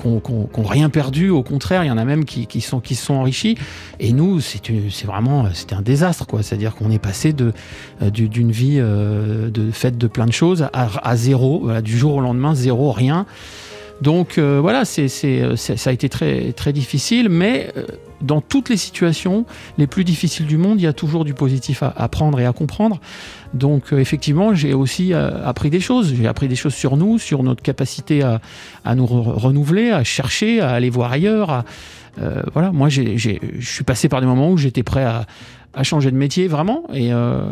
n'ont 0.05 0.63
rien 0.63 0.89
perdu. 0.89 1.29
Au 1.29 1.43
contraire, 1.43 1.83
il 1.83 1.88
y 1.88 1.91
en 1.91 1.98
a 1.98 2.05
même 2.05 2.24
qui, 2.24 2.48
qui 2.48 2.62
sont, 2.62 2.79
qui 2.79 2.95
se 2.95 3.05
sont 3.05 3.15
enrichis. 3.15 3.57
Et 4.00 4.13
nous, 4.13 4.39
c'est 4.39 5.05
vraiment 5.05 5.48
c'était 5.53 5.75
un 5.75 5.81
désastre. 5.81 6.25
C'est-à-dire 6.41 6.75
qu'on 6.75 6.91
est 6.91 7.00
passé 7.00 7.36
euh, 7.41 8.09
d'une 8.09 8.51
vie 8.51 8.77
euh, 8.79 9.50
de 9.50 9.71
faite 9.71 9.98
de 9.98 10.07
plein 10.07 10.25
de 10.25 10.31
choses 10.31 10.69
à 10.74 11.15
zéro, 11.15 11.69
du 11.81 11.98
jour 11.98 12.15
au 12.15 12.21
lendemain, 12.21 12.55
zéro, 12.55 12.91
rien. 12.91 13.25
Donc 14.01 14.38
euh, 14.38 14.60
voilà, 14.62 14.86
c'est, 14.86 15.10
euh, 15.25 15.56
ça 15.56 15.89
a 15.89 15.94
été 15.94 16.10
très, 16.10 16.53
très 16.53 16.72
difficile, 16.72 17.29
mais 17.29 17.72
euh, 17.75 17.86
dans 18.22 18.41
toutes 18.41 18.70
les 18.70 18.77
situations 18.77 19.46
les 19.77 19.88
plus 19.88 20.03
difficiles 20.03 20.46
du 20.46 20.58
monde, 20.58 20.79
il 20.79 20.84
y 20.84 20.88
a 20.88 20.94
toujours 20.94 21.25
du 21.25 21.34
positif 21.34 21.84
à 21.84 21.94
apprendre 21.96 22.39
et 22.39 22.46
à 22.46 22.53
comprendre. 22.53 23.00
Donc 23.53 23.94
effectivement, 23.94 24.53
j'ai 24.53 24.74
aussi 24.74 25.13
appris 25.13 25.70
des 25.70 25.79
choses. 25.79 26.13
J'ai 26.15 26.27
appris 26.27 26.48
des 26.48 26.56
choses 26.56 26.75
sur 26.75 26.98
nous, 26.98 27.18
sur 27.18 27.44
notre 27.44 27.63
capacité 27.63 28.22
à 28.22 28.96
nous 28.96 29.08
renouveler, 29.08 29.89
à 29.91 30.03
chercher, 30.03 30.60
à 30.60 30.72
aller 30.72 30.89
voir 30.89 31.12
ailleurs. 31.13 31.63
voilà, 32.53 32.72
moi, 32.72 32.89
je 32.89 33.38
suis 33.62 33.84
passé 33.86 34.08
par 34.10 34.20
des 34.22 34.27
moments 34.27 34.51
où 34.51 34.58
j'étais 34.58 34.84
prêt 34.84 35.03
à, 35.06 35.25
à 35.74 35.84
changer 35.84 36.10
de 36.12 36.16
métier 36.16 36.48
vraiment. 36.48 36.84
Et 36.94 37.14
euh, 37.14 37.44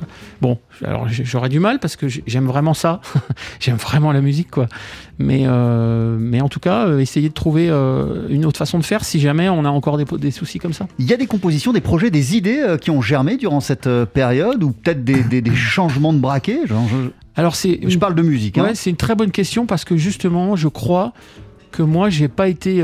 bon, 0.42 0.58
alors 0.84 1.08
j'aurais 1.08 1.50
du 1.50 1.60
mal 1.60 1.80
parce 1.80 1.96
que 1.96 2.08
j'aime 2.08 2.48
vraiment 2.48 2.74
ça. 2.74 3.02
j'aime 3.60 3.76
vraiment 3.76 4.12
la 4.12 4.22
musique, 4.22 4.50
quoi. 4.50 4.68
Mais, 5.20 5.44
euh, 5.46 6.18
mais 6.20 6.42
en 6.42 6.50
tout 6.50 6.60
cas, 6.60 6.88
euh, 6.88 7.00
essayer 7.00 7.30
de 7.30 7.34
trouver 7.34 7.70
une 8.30 8.46
autre 8.46 8.58
façon 8.58 8.80
de 8.80 8.84
faire 8.84 9.04
si 9.04 9.20
jamais 9.20 9.50
on 9.50 9.66
a 9.66 9.70
encore 9.70 9.98
des, 9.98 10.06
des, 10.06 10.32
soucis 10.32 10.60
comme 10.60 10.74
ça. 10.74 10.88
Il 11.00 11.06
y 11.06 11.14
a 11.14 11.18
des 11.18 11.28
compositions, 11.28 11.74
des 11.74 11.82
projets, 11.82 12.10
des 12.10 12.36
idées 12.36 12.78
qui 12.82 12.92
ont 12.92 13.02
germé 13.02 13.38
durant 13.38 13.60
cette 13.60 13.90
période 14.06 14.64
ou 14.64 14.72
peut-être 14.72 15.04
des, 15.04 15.24
des, 15.24 15.44
changements 15.56 16.14
de 16.14 16.20
braquet 16.20 16.62
je... 16.66 16.74
Alors 17.36 17.56
c'est, 17.56 17.80
je 17.88 17.98
parle 18.00 18.16
de 18.16 18.24
musique. 18.24 18.58
Hein. 18.58 18.72
c'est 18.74 18.90
une 18.90 18.96
très 18.96 19.14
bonne 19.14 19.32
question 19.32 19.68
parce 19.68 19.86
que 19.86 19.96
justement, 19.96 20.56
je 20.56 20.68
crois 20.68 21.14
que 21.72 21.84
moi, 21.84 22.10
j'ai 22.10 22.28
pas 22.28 22.48
été 22.48 22.84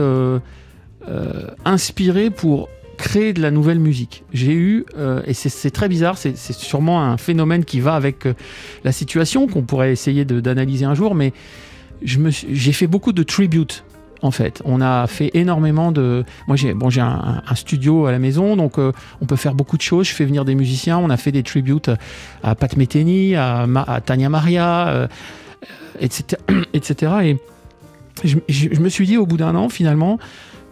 inspiré 1.65 2.29
pour 2.29 2.69
créer 3.03 3.33
de 3.33 3.41
la 3.41 3.51
nouvelle 3.51 3.79
musique. 3.79 4.23
J'ai 4.31 4.53
eu, 4.53 4.85
euh, 4.97 5.21
et 5.27 5.33
c'est 5.33 5.71
très 5.71 5.89
bizarre, 5.89 6.17
c'est 6.17 6.37
sûrement 6.37 7.03
un 7.03 7.17
phénomène 7.17 7.65
qui 7.65 7.81
va 7.81 7.95
avec 7.95 8.25
euh, 8.25 8.33
la 8.85 8.93
situation, 8.93 9.45
qu'on 9.45 9.63
pourrait 9.63 9.91
essayer 9.91 10.23
d'analyser 10.23 10.85
un 10.85 10.95
jour, 10.95 11.13
mais 11.13 11.33
j'ai 12.01 12.71
fait 12.71 12.87
beaucoup 12.87 13.11
de 13.11 13.21
tributes. 13.23 13.83
En 14.21 14.31
fait, 14.31 14.61
on 14.63 14.79
a 14.79 15.05
fait 15.07 15.31
énormément 15.33 15.91
de. 15.91 16.23
Moi, 16.47 16.55
j'ai 16.55 16.73
bon, 16.73 16.89
j'ai 16.89 17.01
un, 17.01 17.43
studio 17.55 18.05
à 18.05 18.13
la 18.13 18.19
maison, 18.19 18.55
donc 18.55 18.79
euh, 18.79 18.93
on 19.19 19.25
peut 19.25 19.35
faire 19.35 19.53
beaucoup 19.53 19.75
de 19.75 19.81
choses. 19.81 20.07
Je 20.07 20.13
fais 20.13 20.23
venir 20.23 20.45
des 20.45 20.55
musiciens. 20.55 20.97
On 20.97 21.09
a 21.09 21.17
fait 21.17 21.33
des 21.33 21.43
tributes 21.43 21.91
à 22.41 22.55
Pat 22.55 22.77
Metheny, 22.77 23.35
à, 23.35 23.67
Tania 24.05 24.29
Maria, 24.29 25.09
etc., 25.99 26.41
etc. 26.73 27.11
Et 27.23 27.37
je, 28.23 28.37
je, 28.47 28.79
me 28.79 28.87
suis 28.87 29.05
dit 29.05 29.17
au 29.17 29.25
bout 29.25 29.35
d'un 29.35 29.55
an, 29.55 29.67
finalement, 29.67 30.19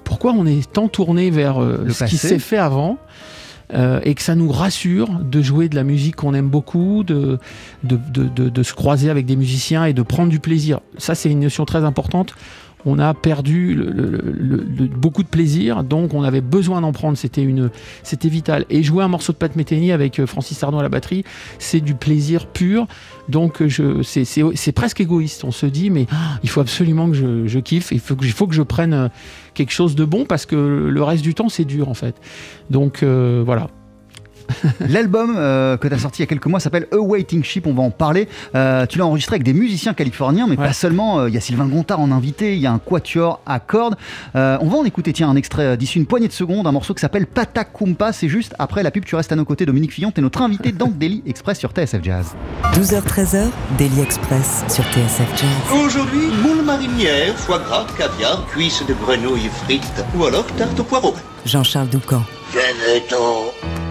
pourquoi 0.04 0.34
on 0.34 0.46
est 0.46 0.72
tant 0.72 0.88
tourné 0.88 1.30
vers 1.30 1.62
euh, 1.62 1.90
ce 1.90 2.06
qui 2.06 2.18
s'est 2.18 2.40
fait 2.40 2.58
avant 2.58 2.98
euh, 3.74 4.02
et 4.04 4.16
que 4.16 4.22
ça 4.22 4.36
nous 4.36 4.52
rassure 4.52 5.08
de 5.08 5.42
jouer 5.42 5.70
de 5.70 5.76
la 5.76 5.84
musique 5.84 6.18
qu'on 6.18 6.34
aime 6.34 6.50
beaucoup, 6.50 7.04
de 7.04 7.40
de, 7.84 7.98
de, 8.14 8.50
de, 8.50 8.64
se 8.64 8.74
croiser 8.74 9.10
avec 9.10 9.26
des 9.26 9.38
musiciens 9.38 9.86
et 9.86 9.94
de 9.94 10.02
prendre 10.02 10.30
du 10.30 10.40
plaisir. 10.40 10.82
Ça, 10.98 11.16
c'est 11.16 11.30
une 11.30 11.40
notion 11.40 11.66
très 11.66 11.86
importante 11.86 12.36
on 12.86 13.00
a 13.00 13.14
perdu 13.14 13.80
beaucoup 14.96 15.24
de 15.24 15.28
plaisir, 15.28 15.84
donc 15.84 16.14
on 16.14 16.24
avait 16.24 16.42
besoin 16.42 16.82
d'en 16.82 16.92
prendre, 16.92 17.18
c'était 17.18 17.46
vital. 18.30 18.66
Et 18.70 18.84
jouer 18.84 19.04
un 19.04 19.08
morceau 19.08 19.34
de 19.34 19.38
Pat 19.38 19.56
Metheny 19.56 19.92
avec 19.92 20.20
euh, 20.20 20.26
Francis 20.26 20.62
Ardon 20.64 20.80
à 20.80 20.84
la 20.84 20.90
batterie, 20.90 21.24
c'est 21.60 21.80
du 21.80 21.96
plaisir 21.96 22.48
pur. 22.48 22.88
Donc 23.30 23.66
je, 23.66 24.02
c'est, 24.04 24.72
presque 24.72 25.02
égoïste. 25.02 25.44
On 25.44 25.52
se 25.52 25.66
dit, 25.66 25.90
mais 25.90 26.08
il 26.44 26.50
faut 26.50 26.62
absolument 26.62 27.10
que 27.10 27.48
je, 27.48 27.60
kiffe, 27.60 27.92
il 27.92 28.00
faut 28.00 28.16
que, 28.16 28.54
je 28.54 28.62
prenne 28.62 28.94
euh, 28.94 29.08
quelque 29.54 29.72
chose 29.72 29.96
de 29.96 30.06
bon 30.06 30.26
parce 30.26 30.46
que 30.46 30.56
le 30.56 31.04
reste 31.04 31.24
du 31.24 31.34
temps 31.34 31.50
c'est 31.50 31.66
dur 31.66 31.90
en 31.90 31.94
fait. 31.94 32.16
Donc 32.70 33.04
euh, 33.04 33.44
voilà. 33.46 33.68
L'album 34.88 35.36
euh, 35.38 35.78
que 35.78 35.88
tu 35.88 35.94
as 35.94 36.00
sorti 36.00 36.22
il 36.22 36.24
y 36.24 36.28
a 36.28 36.28
quelques 36.28 36.46
mois 36.46 36.60
s'appelle 36.60 36.88
A 36.92 36.98
Waiting 36.98 37.44
Ship, 37.44 37.66
on 37.66 37.74
va 37.74 37.84
en 37.84 37.92
parler. 37.92 38.28
Euh, 38.56 38.86
tu 38.86 38.98
l'as 38.98 39.06
enregistré 39.06 39.36
avec 39.36 39.44
des 39.44 39.54
musiciens 39.54 39.94
californiens, 39.94 40.48
mais 40.48 40.58
pas 40.58 40.74
seulement. 40.74 41.20
Euh, 41.20 41.30
il 41.30 41.36
y 41.36 41.38
a 41.38 41.42
Sylvain 41.42 41.66
Gontard 41.66 42.00
en 42.00 42.12
invité, 42.12 42.56
il 42.56 42.62
y 42.62 42.68
a 42.68 42.72
un 42.72 42.80
quatuor 42.80 43.42
à 43.46 43.60
cordes. 43.60 43.96
on 44.36 44.68
va 44.68 44.78
en 44.78 44.86
écouter, 44.86 45.14
tiens, 45.14 45.30
un 45.30 45.36
extrait 45.36 45.78
d'ici 45.78 45.98
une 45.98 46.06
poignée 46.06 46.28
de 46.28 46.34
secondes, 46.34 46.68
un 46.68 46.72
morceau 46.72 46.94
qui 46.94 47.02
s'appelle 47.02 47.28
Patakumpa. 47.28 48.14
C'est 48.14 48.30
juste 48.30 48.54
après 48.60 48.84
la 48.84 48.92
pub, 48.92 49.06
tu 49.06 49.16
restes 49.16 49.32
à 49.32 49.36
nos 49.36 49.46
côtés. 49.46 49.66
Dominique 49.66 49.94
Fillon, 49.94 50.12
t'es 50.12 50.22
notre 50.22 50.42
invité 50.42 50.72
dans 50.72 50.88
Daily 50.88 51.24
Express 51.26 51.60
sur 51.60 51.72
TSF 51.72 52.04
Jazz. 52.04 52.36
12h-13h, 52.74 53.48
Daily 53.78 54.02
Express 54.02 54.64
sur 54.70 54.84
TSF 54.86 55.30
Jazz. 55.36 55.80
Aujourd'hui, 55.86 56.28
moule 56.44 56.64
marinière, 56.64 57.36
foie 57.36 57.60
gras, 57.60 57.86
caviar, 57.98 58.46
cuisses 58.48 58.84
de 58.88 58.94
grenouille 58.94 59.50
frites 59.64 60.04
ou 60.18 60.26
alors 60.26 60.46
tarte 60.58 60.80
au 60.80 60.84
poireau. 60.84 61.14
Jean-Charles 61.46 61.90
Doucan. 61.90 62.24
Venez-t'en. 62.54 63.91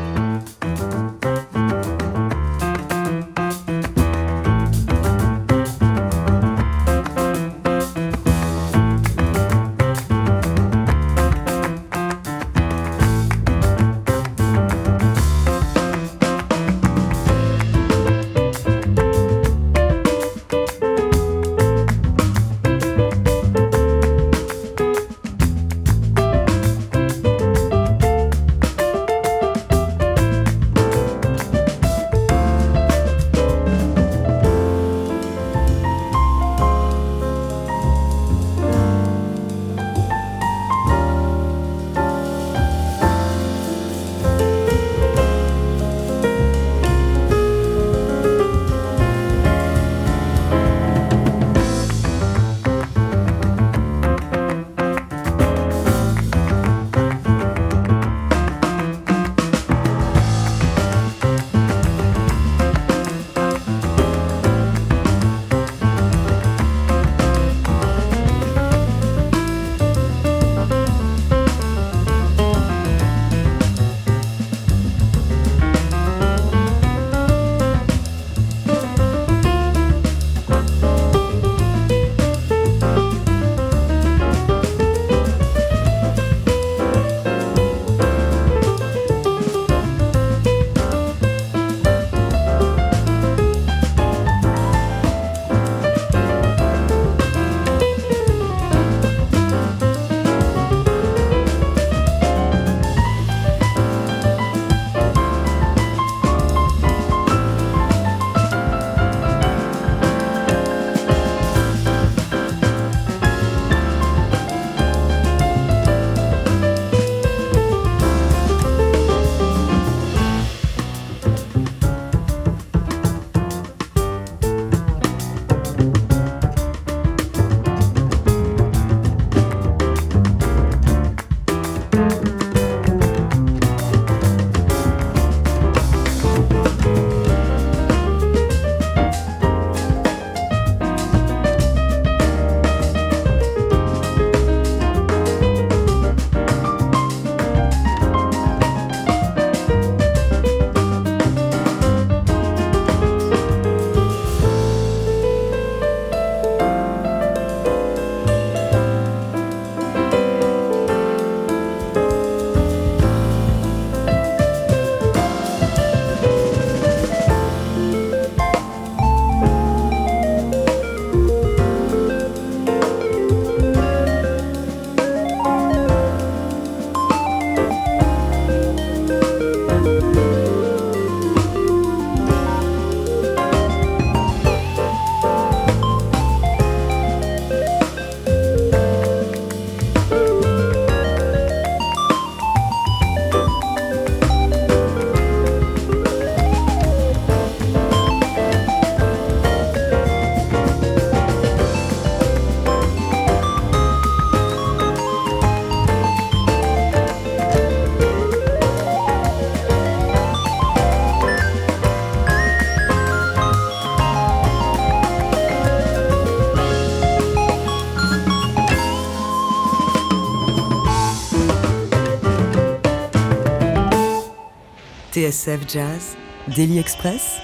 TSF 225.31 225.61
Jazz, 225.69 226.17
Daily 226.57 226.79
Express, 226.79 227.39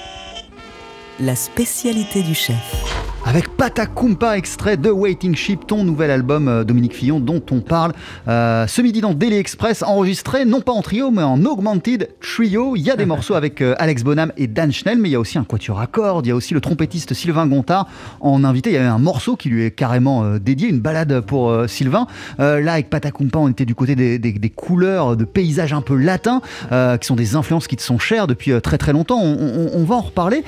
la 1.20 1.37
spécialité 1.37 2.22
du 2.22 2.35
chef 2.35 2.96
avec 3.37 3.55
Patakumpa, 3.55 4.38
extrait 4.38 4.79
de 4.79 4.88
Waiting 4.88 5.37
Ship, 5.37 5.59
ton 5.66 5.85
nouvel 5.85 6.11
album 6.11 6.49
euh, 6.49 6.64
Dominique 6.64 6.94
Fillon 6.94 7.20
dont 7.20 7.42
on 7.51 7.61
parle 7.61 7.92
euh, 8.29 8.66
ce 8.66 8.81
midi 8.81 9.03
dans 9.03 9.12
Daily 9.12 9.37
Express, 9.37 9.83
enregistré 9.83 10.46
non 10.46 10.62
pas 10.62 10.72
en 10.72 10.81
trio 10.81 11.11
mais 11.11 11.22
en 11.22 11.44
augmented 11.44 12.09
trio. 12.22 12.77
Il 12.77 12.81
y 12.81 12.90
a 12.90 12.96
des 12.96 13.05
morceaux 13.05 13.35
avec 13.35 13.61
euh, 13.61 13.75
Alex 13.77 14.05
Bonham 14.05 14.33
et 14.38 14.46
Dan 14.46 14.72
Schnell, 14.72 14.96
mais 14.96 15.11
il 15.11 15.12
y 15.12 15.16
a 15.16 15.20
aussi 15.20 15.37
un 15.37 15.44
quatuor 15.44 15.81
à 15.81 15.87
cordes, 15.87 16.25
il 16.25 16.31
y 16.31 16.33
a 16.33 16.35
aussi 16.35 16.55
le 16.55 16.62
trompettiste 16.62 17.12
Sylvain 17.12 17.46
Gontard 17.46 17.87
en 18.20 18.42
invité. 18.42 18.70
Il 18.70 18.72
y 18.72 18.79
avait 18.79 18.87
un 18.87 18.99
morceau 18.99 19.37
qui 19.37 19.51
lui 19.51 19.64
est 19.64 19.70
carrément 19.70 20.38
dédié, 20.38 20.70
une 20.70 20.81
balade 20.81 21.20
pour 21.20 21.68
Sylvain. 21.68 22.07
là, 22.38 22.72
avec 22.72 22.88
Patakumpa, 22.88 23.38
on 23.38 23.49
était 23.49 23.66
du 23.66 23.75
côté 23.75 23.94
des, 23.96 24.51
couleurs, 24.51 25.14
de 25.14 25.25
paysages 25.27 25.75
un 25.75 25.83
peu 25.83 25.96
latins, 25.96 26.40
qui 26.70 27.07
sont 27.07 27.16
des 27.16 27.37
influences 27.37 27.66
qui 27.66 27.77
te 27.77 27.83
sont 27.83 27.99
chères 27.99 28.27
depuis 28.27 28.59
très 28.62 28.79
très 28.79 28.94
longtemps. 28.94 29.20
On, 29.20 29.68
on 29.75 29.85
va 29.85 29.96
en 29.96 30.01
reparler. 30.01 30.42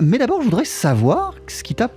mais 0.00 0.16
d'abord, 0.16 0.40
je 0.40 0.46
voudrais 0.46 0.64
savoir 0.64 1.34
ce 1.46 1.62
qui 1.62 1.74
t'a 1.74 1.90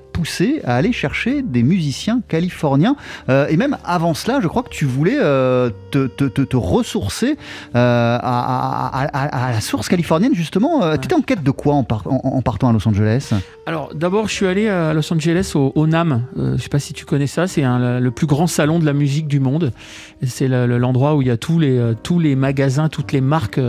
à 0.63 0.75
aller 0.75 0.91
chercher 0.91 1.41
des 1.41 1.63
musiciens 1.63 2.21
californiens. 2.27 2.95
Euh, 3.29 3.47
et 3.49 3.57
même 3.57 3.77
avant 3.83 4.13
cela, 4.13 4.39
je 4.41 4.47
crois 4.47 4.63
que 4.63 4.69
tu 4.69 4.85
voulais 4.85 5.17
euh, 5.19 5.69
te, 5.91 6.07
te, 6.07 6.57
ressourcer 6.57 7.37
euh, 7.75 8.17
à, 8.21 9.51
la 9.51 9.61
source 9.61 9.89
californienne, 9.89 10.33
justement. 10.33 10.81
Tu 10.97 11.05
étais 11.05 11.15
en 11.15 11.21
quête 11.21 11.43
de 11.43 11.51
quoi 11.51 11.75
en, 11.75 11.83
partant 11.83 12.69
à 12.69 12.73
Los 12.73 12.87
Angeles? 12.87 13.33
Alors, 13.65 13.93
d'abord, 13.93 14.27
je 14.27 14.33
suis 14.33 14.47
allé 14.47 14.67
à 14.69 14.93
Los 14.93 15.11
Angeles 15.13 15.53
au, 15.55 15.87
NAM. 15.87 16.23
je 16.35 16.61
sais 16.61 16.69
pas 16.69 16.79
si 16.79 16.93
tu 16.93 17.05
connais 17.05 17.27
ça. 17.27 17.47
C'est 17.47 17.63
le 17.63 18.09
plus 18.11 18.27
grand 18.27 18.47
salon 18.47 18.79
de 18.79 18.85
la 18.85 18.93
musique 18.93 19.27
du 19.27 19.39
monde. 19.39 19.71
C'est 20.25 20.47
l'endroit 20.47 21.15
où 21.15 21.21
il 21.21 21.27
y 21.27 21.31
a 21.31 21.37
tous 21.37 21.59
les, 21.59 21.93
tous 22.03 22.19
les 22.19 22.35
magasins, 22.35 22.89
toutes 22.89 23.11
les 23.11 23.21
marques 23.21 23.59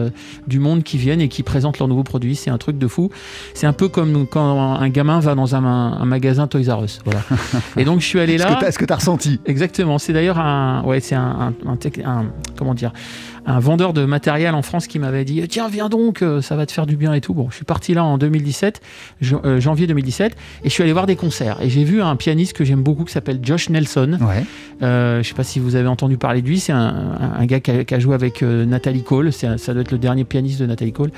du 0.46 0.58
monde 0.58 0.82
qui 0.82 0.98
viennent 0.98 1.20
et 1.20 1.28
qui 1.28 1.42
présentent 1.42 1.78
leurs 1.78 1.88
nouveaux 1.88 2.04
produits. 2.04 2.36
C'est 2.36 2.50
un 2.50 2.58
truc 2.58 2.78
de 2.78 2.88
fou. 2.88 3.10
C'est 3.54 3.66
un 3.66 3.72
peu 3.72 3.88
comme 3.88 4.26
quand 4.26 4.80
un 4.80 4.88
gamin 4.88 5.20
va 5.20 5.34
dans 5.34 5.54
un 5.54 6.04
magasin 6.04 6.43
magasin 6.44 6.46
Toys 6.46 6.74
R 6.74 6.84
Us. 6.84 7.00
Voilà. 7.04 7.20
Et 7.76 7.84
donc 7.84 8.00
je 8.00 8.06
suis 8.06 8.20
allé 8.20 8.38
là. 8.38 8.58
Est-ce 8.66 8.78
que 8.78 8.84
tu 8.84 8.92
as 8.92 8.96
ressenti? 8.96 9.40
Exactement. 9.46 9.98
C'est 9.98 10.12
d'ailleurs 10.12 10.38
un, 10.38 10.82
ouais, 10.84 11.00
c'est 11.00 11.14
un, 11.14 11.54
un, 11.66 12.24
comment 12.56 12.74
dire, 12.74 12.92
un 13.46 13.58
vendeur 13.58 13.92
de 13.92 14.04
matériel 14.04 14.54
en 14.54 14.62
France 14.62 14.86
qui 14.86 14.98
m'avait 14.98 15.24
dit 15.24 15.46
tiens 15.48 15.68
viens 15.68 15.88
donc, 15.88 16.22
euh, 16.22 16.40
ça 16.40 16.56
va 16.56 16.66
te 16.66 16.72
faire 16.72 16.86
du 16.86 16.96
bien 16.96 17.12
et 17.14 17.20
tout. 17.20 17.34
Bon, 17.34 17.48
je 17.50 17.56
suis 17.56 17.64
parti 17.64 17.94
là 17.94 18.04
en 18.04 18.18
2017, 18.18 18.80
euh, 19.32 19.60
janvier 19.60 19.86
2017, 19.86 20.32
et 20.32 20.68
je 20.68 20.68
suis 20.70 20.82
allé 20.82 20.92
voir 20.92 21.06
des 21.06 21.16
concerts. 21.16 21.58
Et 21.60 21.68
j'ai 21.68 21.84
vu 21.84 22.02
un 22.02 22.16
pianiste 22.16 22.54
que 22.54 22.64
j'aime 22.64 22.82
beaucoup 22.82 23.04
qui 23.04 23.12
s'appelle 23.12 23.40
Josh 23.42 23.68
Nelson. 23.68 24.18
Ouais. 24.20 24.44
Euh, 24.82 25.22
je 25.22 25.28
sais 25.28 25.34
pas 25.34 25.44
si 25.44 25.58
vous 25.58 25.76
avez 25.76 25.88
entendu 25.88 26.16
parler 26.16 26.42
de 26.42 26.48
lui. 26.48 26.60
C'est 26.60 26.72
un, 26.72 27.44
gars 27.44 27.60
qui 27.60 27.94
a, 27.94 27.98
joué 27.98 28.14
avec 28.14 28.42
Nathalie 28.42 29.02
Cole. 29.02 29.32
ça 29.32 29.56
doit 29.72 29.82
être 29.82 29.92
le 29.92 29.98
dernier 29.98 30.24
pianiste 30.24 30.60
de 30.60 30.66
Nathalie 30.66 30.92
Cole 30.92 31.10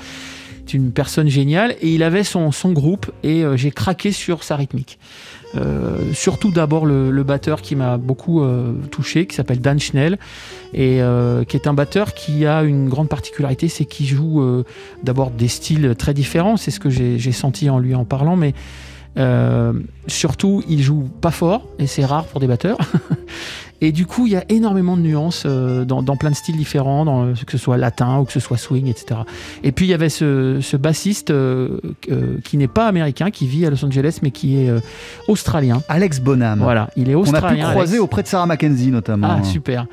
une 0.73 0.91
personne 0.91 1.27
géniale 1.27 1.75
et 1.81 1.89
il 1.89 2.03
avait 2.03 2.23
son, 2.23 2.51
son 2.51 2.71
groupe 2.71 3.11
et 3.23 3.43
euh, 3.43 3.57
j'ai 3.57 3.71
craqué 3.71 4.11
sur 4.11 4.43
sa 4.43 4.55
rythmique. 4.55 4.99
Euh, 5.55 6.13
surtout 6.13 6.51
d'abord 6.51 6.85
le, 6.85 7.23
batteur 7.23 7.61
qui 7.61 7.75
m'a 7.75 7.97
beaucoup 7.97 8.43
euh, 8.43 8.73
touché, 8.91 9.27
qui 9.27 9.35
s'appelle 9.35 9.61
Dan 9.61 9.79
Schnell, 9.79 10.17
et 10.73 10.99
qui 11.47 11.57
est 11.57 11.67
un 11.67 11.73
batteur 11.73 12.13
qui 12.13 12.45
a 12.45 12.63
une 12.63 12.89
grande 12.89 13.09
particularité, 13.09 13.69
c'est 13.69 13.85
qu'il 13.85 14.05
joue 14.05 14.63
d'abord 15.03 15.31
des 15.31 15.47
styles 15.47 15.95
très 15.97 16.13
différents, 16.13 16.57
c'est 16.57 16.71
ce 16.71 16.79
que 16.79 16.89
j'ai 16.89 17.31
senti 17.31 17.69
en 17.69 17.79
lui 17.79 17.95
en 17.95 18.03
parlant, 18.03 18.35
mais 18.35 18.53
surtout 20.07 20.61
il 20.67 20.83
joue 20.83 21.09
pas 21.21 21.31
fort, 21.31 21.65
et 21.79 21.87
c'est 21.87 22.05
rare 22.05 22.25
pour 22.25 22.41
des 22.41 22.47
batteurs. 22.47 22.77
Et 23.81 23.91
du 23.91 24.05
coup, 24.05 24.25
il 24.25 24.33
y 24.33 24.35
a 24.35 24.43
énormément 24.49 24.97
de 24.97 25.01
nuances 25.01 25.43
euh, 25.45 25.85
dans, 25.85 26.03
plein 26.15 26.31
de 26.31 26.35
styles 26.35 26.57
différents, 26.57 27.05
dans, 27.05 27.33
que 27.33 27.51
ce 27.51 27.57
soit 27.57 27.77
latin 27.77 28.19
ou 28.19 28.25
que 28.25 28.31
ce 28.31 28.39
soit 28.39 28.57
swing, 28.57 28.87
etc. 28.87 29.21
Et 29.63 29.71
puis, 29.71 29.85
il 29.85 29.89
y 29.89 29.93
avait 29.93 30.09
ce, 30.09 30.77
bassiste 30.77 31.29
euh, 31.29 31.79
euh, 32.09 32.37
qui 32.43 32.57
n'est 32.57 32.67
pas 32.67 32.87
américain, 32.87 33.29
qui 33.29 33.47
vit 33.47 33.65
à 33.65 33.69
Los 33.69 33.83
Angeles, 33.85 34.19
mais 34.21 34.31
qui 34.31 34.57
est 34.57 34.71
australien. 35.27 35.81
Alex 35.89 36.19
Bonham. 36.19 36.59
Voilà, 36.59 36.89
il 36.95 37.09
est 37.09 37.15
australien. 37.15 37.65
On 37.65 37.65
a 37.65 37.67
pu 37.67 37.71
croiser 37.71 37.99
auprès 37.99 38.23
de 38.23 38.27
Sarah 38.27 38.45
Mackenzie, 38.45 38.91
notamment. 38.91 39.37
Ah, 39.39 39.43
super. 39.43 39.85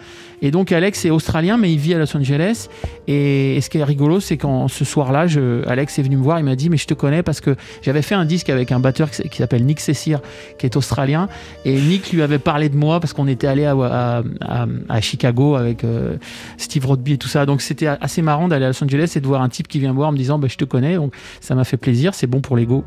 Et 0.44 0.50
donc 0.50 0.72
Alex 0.72 1.07
est 1.07 1.11
australien, 1.11 1.57
mais 1.57 1.72
il 1.72 1.78
vit 1.78 1.94
à 1.94 1.98
Los 1.98 2.14
Angeles. 2.14 2.68
Et, 3.09 3.59
ce 3.62 3.70
qui 3.70 3.78
est 3.78 3.85
rigolo, 3.85 4.20
c'est 4.20 4.37
quand 4.37 4.68
ce 4.68 4.85
soir-là, 4.85 5.24
Alex 5.66 5.98
est 5.98 6.02
venu 6.02 6.18
me 6.18 6.22
voir, 6.22 6.38
il 6.38 6.44
m'a 6.44 6.54
dit, 6.54 6.68
mais 6.68 6.76
je 6.76 6.87
te 6.87 6.92
connais 6.92 7.22
parce 7.22 7.40
que 7.40 7.57
j'avais 7.80 8.02
fait 8.02 8.14
un 8.14 8.26
disque 8.26 8.50
avec 8.50 8.70
un 8.70 8.78
batteur 8.78 9.11
qui, 9.11 9.38
s'appelle 9.38 9.64
Nick 9.64 9.80
Cessir, 9.80 10.20
qui 10.59 10.66
est 10.66 10.76
australien. 10.76 11.30
Et 11.64 11.72
Nick 11.72 12.12
lui 12.12 12.20
avait 12.20 12.38
parlé 12.38 12.68
de 12.68 12.76
moi 12.76 13.00
parce 13.00 13.14
qu'on 13.14 13.26
était 13.26 13.46
allé 13.46 13.64
à, 13.64 14.22
à, 14.42 15.00
Chicago 15.00 15.54
avec 15.54 15.83
euh, 15.83 16.16
Steve 16.59 16.85
Rodby 16.85 17.14
et 17.14 17.18
tout 17.18 17.28
ça. 17.28 17.46
Donc 17.46 17.62
c'était 17.62 17.87
assez 17.87 18.20
marrant 18.20 18.46
d'aller 18.46 18.66
à 18.66 18.68
Los 18.68 18.85
Angeles 18.85 19.14
et 19.16 19.20
de 19.20 19.26
voir 19.26 19.40
un 19.40 19.48
type 19.48 19.66
qui 19.66 19.78
vient 19.78 19.92
me 19.92 19.96
voir 19.96 20.11
en 20.11 20.12
me 20.12 20.18
disant, 20.18 20.38
bah, 20.38 20.48
je 20.50 20.57
te 20.57 20.66
connais. 20.66 20.96
Donc 20.96 21.14
ça 21.40 21.54
m'a 21.54 21.64
fait 21.64 21.78
plaisir, 21.78 22.14
c'est 22.14 22.26
bon 22.26 22.42
pour 22.42 22.59
l'ego. 22.59 22.85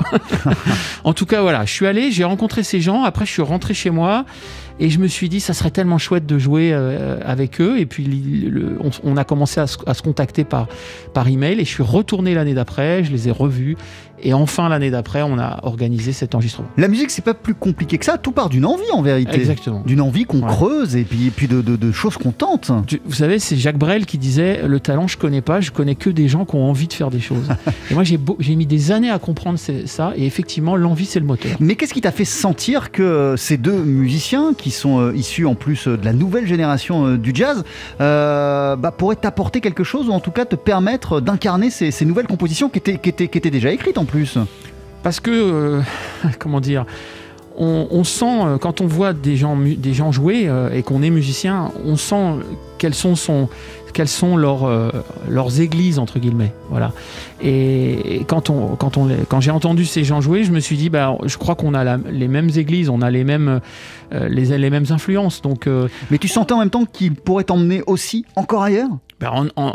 en 1.04 1.14
tout 1.14 1.26
cas, 1.26 1.42
voilà, 1.42 1.66
je 1.66 1.74
suis 1.74 1.88
allé, 1.88 2.12
j'ai 2.12 2.24
rencontré 2.24 2.62
ces 2.62 2.82
gens. 2.82 3.04
Après, 3.04 3.26
je 3.26 3.32
suis 3.32 3.42
rentré 3.42 3.74
chez 3.74 3.90
moi. 3.90 4.26
Et 4.80 4.90
je 4.90 5.00
me 5.00 5.08
suis 5.08 5.28
dit, 5.28 5.40
ça 5.40 5.54
serait 5.54 5.72
tellement 5.72 5.98
chouette 5.98 6.26
de 6.26 6.38
jouer 6.38 6.72
euh, 6.72 7.20
avec 7.26 7.60
eux. 7.60 7.80
Et 7.80 7.86
puis, 7.86 8.52
on, 9.04 9.18
a 9.18 9.24
commencé 9.24 9.60
à 9.60 9.68
se, 9.68 10.02
contacter 10.02 10.44
par, 10.44 10.68
par 11.14 11.28
email. 11.28 11.60
Et 11.60 11.66
je 11.66 11.70
suis 11.70 11.84
retourné 11.84 12.36
l'année 12.36 12.54
d'après, 12.54 13.04
je 13.04 13.12
les 13.12 13.28
ai 13.28 13.32
revus. 13.32 13.76
Et 14.22 14.34
enfin, 14.34 14.70
l'année 14.70 14.92
d'après, 14.92 15.22
on 15.22 15.38
a 15.38 15.60
organisé 15.64 16.12
cet 16.12 16.36
enregistrement. 16.36 16.68
La 16.78 16.88
musique, 16.88 17.12
c'est 17.12 17.24
pas 17.24 17.34
plus 17.34 17.54
compliqué 17.54 17.98
que 17.98 18.06
ça. 18.06 18.18
Tout 18.18 18.32
part 18.32 18.50
d'une 18.50 18.66
envie, 18.66 18.90
en 18.92 19.02
vérité. 19.02 19.36
Exactement. 19.36 19.84
D'une 19.86 20.02
envie 20.02 20.26
qu'on 20.26 20.42
creuse 20.42 20.96
et 20.96 21.04
puis, 21.04 21.30
puis 21.30 21.48
de, 21.48 21.62
de, 21.62 21.92
choses 21.92 22.18
qu'on 22.18 22.32
tente. 22.32 22.72
Vous 23.06 23.16
savez, 23.16 23.40
c'est 23.40 23.56
Jacques 23.56 23.78
Brel 23.78 24.06
qui 24.06 24.18
disait 24.18 24.62
Le 24.68 24.80
talent, 24.80 25.08
je 25.08 25.18
connais 25.18 25.42
pas, 25.42 25.62
je 25.62 25.72
connais 25.72 25.96
que 25.96 26.10
des 26.10 26.28
gens 26.28 26.46
qui 26.46 26.56
ont 26.56 26.70
envie 26.70 26.88
de 26.88 26.94
faire 26.94 27.10
des 27.10 27.20
choses. 27.20 27.48
et 27.92 27.94
moi, 27.94 28.04
j'ai 28.04 28.56
mis 28.56 28.66
des 28.66 28.92
années 28.92 29.12
à 29.12 29.20
comprendre 29.20 29.60
ça. 29.86 30.14
Et 30.16 30.26
effectivement, 30.26 30.76
l'envie, 30.76 31.06
c'est 31.06 31.20
le 31.20 31.26
moteur. 31.26 31.52
Mais 31.60 31.76
qu'est-ce 31.76 31.94
qui 31.94 32.02
t'a 32.02 32.12
fait 32.12 32.26
sentir 32.26 32.92
que 32.92 33.36
ces 33.38 33.58
deux 33.58 33.84
musiciens, 33.84 34.54
qui 34.58 34.72
sont 34.72 35.00
euh, 35.00 35.16
issus 35.16 35.46
en 35.46 35.56
plus 35.56 35.88
euh, 35.88 35.98
de 35.98 36.06
la 36.06 36.14
nouvelle 36.14 36.48
génération 36.48 37.06
euh, 37.06 37.18
du 37.18 37.32
jazz, 37.34 37.64
bah, 38.00 38.94
pourraient 38.98 39.16
t'apporter 39.16 39.62
quelque 39.62 39.84
chose 39.84 40.10
ou 40.10 40.12
en 40.12 40.20
tout 40.20 40.32
cas 40.32 40.46
te 40.46 40.56
permettre 40.56 41.22
d'incarner 41.22 41.70
ces, 41.70 41.92
ces, 41.92 42.06
nouvelles 42.06 42.28
compositions 42.28 42.70
qui 42.70 42.80
étaient, 42.80 42.98
qui 42.98 43.10
étaient, 43.10 43.28
qui 43.28 43.38
étaient 43.38 43.52
déjà 43.52 43.72
écrites 43.72 43.98
en 43.98 44.06
plus 44.08 44.38
Parce 45.04 45.20
que, 45.20 45.32
euh, 45.32 45.82
comment 46.40 46.62
dire, 46.62 46.86
on, 47.60 48.04
sent, 48.04 48.26
euh, 48.26 48.58
quand 48.60 48.82
on 48.82 48.88
voit 48.88 49.14
des 49.14 49.36
gens, 49.36 49.58
des 49.58 49.94
gens 49.96 50.12
jouer 50.12 50.48
euh, 50.48 50.70
et 50.72 50.84
qu'on 50.84 51.02
est 51.02 51.10
musicien, 51.10 51.72
on 51.84 51.96
sent 51.96 52.36
quelles 52.78 52.94
sont, 52.94 53.16
son, 53.16 53.50
quelles 53.94 54.08
sont 54.08 54.38
leurs, 54.38 54.70
leurs 55.28 55.60
églises, 55.60 55.98
entre 55.98 56.20
guillemets. 56.20 56.54
Voilà. 56.70 56.94
Et, 57.42 58.24
quand, 58.28 58.52
on, 58.52 58.76
quand, 58.76 58.98
on, 58.98 59.10
quand 59.28 59.42
j'ai 59.42 59.50
entendu 59.50 59.86
ces 59.86 60.04
gens 60.04 60.22
jouer, 60.22 60.44
je 60.44 60.52
me 60.52 60.60
suis 60.60 60.78
dit, 60.78 60.90
bah, 60.90 61.18
je 61.26 61.38
crois 61.38 61.56
qu'on 61.56 61.74
a 61.74 61.98
les 61.98 62.28
mêmes 62.28 62.52
églises, 62.56 62.90
on 62.90 63.02
a 63.02 63.10
les 63.10 63.24
mêmes, 63.24 63.60
les, 64.12 64.56
les 64.56 64.70
mêmes 64.70 64.86
influences. 64.92 65.42
Donc, 65.42 65.68
Mais 66.12 66.20
tu 66.20 66.28
sentais 66.28 66.54
en 66.54 66.60
même 66.60 66.70
temps 66.70 66.86
qu'ils 66.86 67.16
pourraient 67.16 67.44
t'emmener 67.44 67.82
aussi 67.88 68.24
encore 68.36 68.62
ailleurs? 68.62 68.90
Ben, 69.20 69.50
en, 69.56 69.74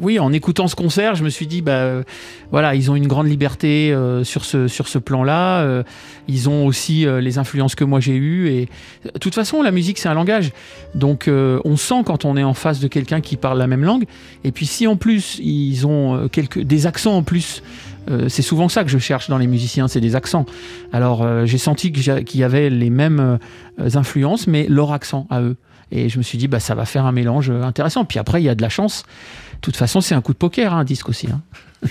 oui, 0.00 0.18
en 0.18 0.32
écoutant 0.32 0.68
ce 0.68 0.76
concert, 0.76 1.14
je 1.14 1.24
me 1.24 1.30
suis 1.30 1.46
dit, 1.46 1.62
bah, 1.62 2.02
voilà, 2.50 2.74
ils 2.74 2.90
ont 2.90 2.94
une 2.94 3.06
grande 3.06 3.26
liberté 3.26 3.90
euh, 3.90 4.22
sur 4.22 4.44
ce, 4.44 4.68
sur 4.68 4.86
ce 4.86 4.98
plan-là. 4.98 5.62
Euh, 5.62 5.82
ils 6.28 6.50
ont 6.50 6.66
aussi 6.66 7.06
euh, 7.06 7.22
les 7.22 7.38
influences 7.38 7.74
que 7.74 7.84
moi 7.84 8.00
j'ai 8.00 8.14
eues. 8.14 8.48
Et 8.48 8.68
de 9.04 9.18
toute 9.18 9.34
façon, 9.34 9.62
la 9.62 9.70
musique, 9.70 9.98
c'est 9.98 10.10
un 10.10 10.14
langage. 10.14 10.52
Donc, 10.94 11.28
on 11.28 11.76
sent 11.76 12.02
quand 12.04 12.24
on 12.24 12.36
est 12.36 12.42
en 12.44 12.54
face 12.54 12.80
de 12.80 12.88
quelqu'un 12.88 13.22
qui 13.22 13.36
parle 13.36 13.58
la 13.58 13.66
même 13.66 13.84
langue. 13.84 14.04
Et 14.44 14.52
puis, 14.52 14.66
si 14.66 14.86
en 14.86 14.96
plus, 14.96 15.38
ils 15.42 15.86
ont 15.86 16.28
quelques, 16.30 16.60
des 16.60 16.86
accents 16.86 17.16
en 17.16 17.22
plus, 17.22 17.62
c'est 18.28 18.42
souvent 18.42 18.68
ça 18.68 18.84
que 18.84 18.90
je 18.90 18.98
cherche 18.98 19.28
dans 19.28 19.38
les 19.38 19.46
musiciens, 19.46 19.88
c'est 19.88 20.00
des 20.00 20.16
accents. 20.16 20.44
Alors, 20.92 21.46
j'ai 21.46 21.58
senti 21.58 21.92
qu'il 21.92 22.40
y 22.40 22.44
avait 22.44 22.68
les 22.68 22.90
mêmes 22.90 23.38
influences, 23.78 24.46
mais 24.46 24.66
leur 24.68 24.92
accent 24.92 25.26
à 25.30 25.40
eux. 25.40 25.56
Et 25.92 26.08
je 26.08 26.18
me 26.18 26.22
suis 26.22 26.38
dit, 26.38 26.48
bah, 26.48 26.58
ça 26.58 26.74
va 26.74 26.86
faire 26.86 27.04
un 27.04 27.12
mélange 27.12 27.50
intéressant. 27.50 28.04
Puis 28.04 28.18
après, 28.18 28.40
il 28.40 28.44
y 28.44 28.48
a 28.48 28.54
de 28.54 28.62
la 28.62 28.70
chance. 28.70 29.04
De 29.52 29.60
toute 29.60 29.76
façon, 29.76 30.00
c'est 30.00 30.14
un 30.14 30.22
coup 30.22 30.32
de 30.32 30.38
poker, 30.38 30.72
hein, 30.74 30.78
un 30.78 30.84
disque 30.84 31.08
aussi. 31.08 31.28
Hein. 31.30 31.42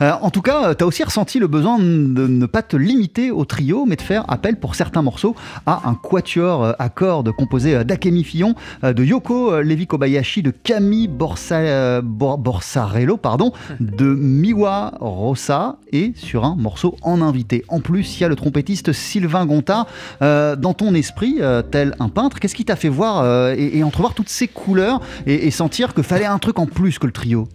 Euh, 0.00 0.12
en 0.20 0.30
tout 0.30 0.42
cas, 0.42 0.74
tu 0.74 0.82
as 0.82 0.86
aussi 0.86 1.04
ressenti 1.04 1.38
le 1.38 1.46
besoin 1.46 1.78
de 1.78 2.26
ne 2.26 2.46
pas 2.46 2.62
te 2.62 2.76
limiter 2.76 3.30
au 3.30 3.44
trio, 3.44 3.84
mais 3.86 3.94
de 3.96 4.02
faire 4.02 4.24
appel 4.28 4.56
pour 4.56 4.74
certains 4.74 5.02
morceaux 5.02 5.36
à 5.66 5.88
un 5.88 5.94
quatuor 5.94 6.64
euh, 6.64 6.72
à 6.78 6.88
cordes 6.88 7.30
composé 7.32 7.74
euh, 7.74 7.84
d'Akemi 7.84 8.24
Fillon, 8.24 8.54
de 8.82 9.04
Yoko 9.04 9.60
Levi 9.60 9.86
Kobayashi, 9.86 10.42
de 10.42 10.50
Camille 10.50 11.08
Borsarello, 11.08 13.16
pardon, 13.16 13.52
de 13.80 14.06
Miwa 14.06 14.94
Rosa 15.00 15.76
et 15.92 16.12
sur 16.16 16.44
un 16.44 16.56
morceau 16.56 16.96
en 17.02 17.22
invité. 17.22 17.64
En 17.68 17.80
plus, 17.80 18.18
il 18.18 18.22
y 18.22 18.24
a 18.24 18.28
le 18.28 18.36
trompettiste 18.36 18.92
Sylvain 18.92 19.46
Gonta. 19.46 19.86
dans 20.20 20.74
ton 20.74 20.94
esprit, 20.94 21.38
tel 21.70 21.94
un 22.00 22.08
peintre, 22.08 22.40
qu'est-ce 22.40 22.54
qui 22.54 22.64
t'a 22.64 22.76
fait 22.76 22.88
voir 22.88 23.52
et, 23.52 23.82
entrevoir 23.82 24.14
toutes 24.14 24.30
ces 24.30 24.48
couleurs 24.48 25.00
et, 25.26 25.46
et 25.46 25.50
sentir 25.50 25.92
que 25.94 26.02
fallait 26.02 26.24
un 26.24 26.38
truc 26.38 26.58
en 26.58 26.66
plus 26.66 26.98
que 26.98 27.06
le 27.06 27.12
trio? 27.12 27.46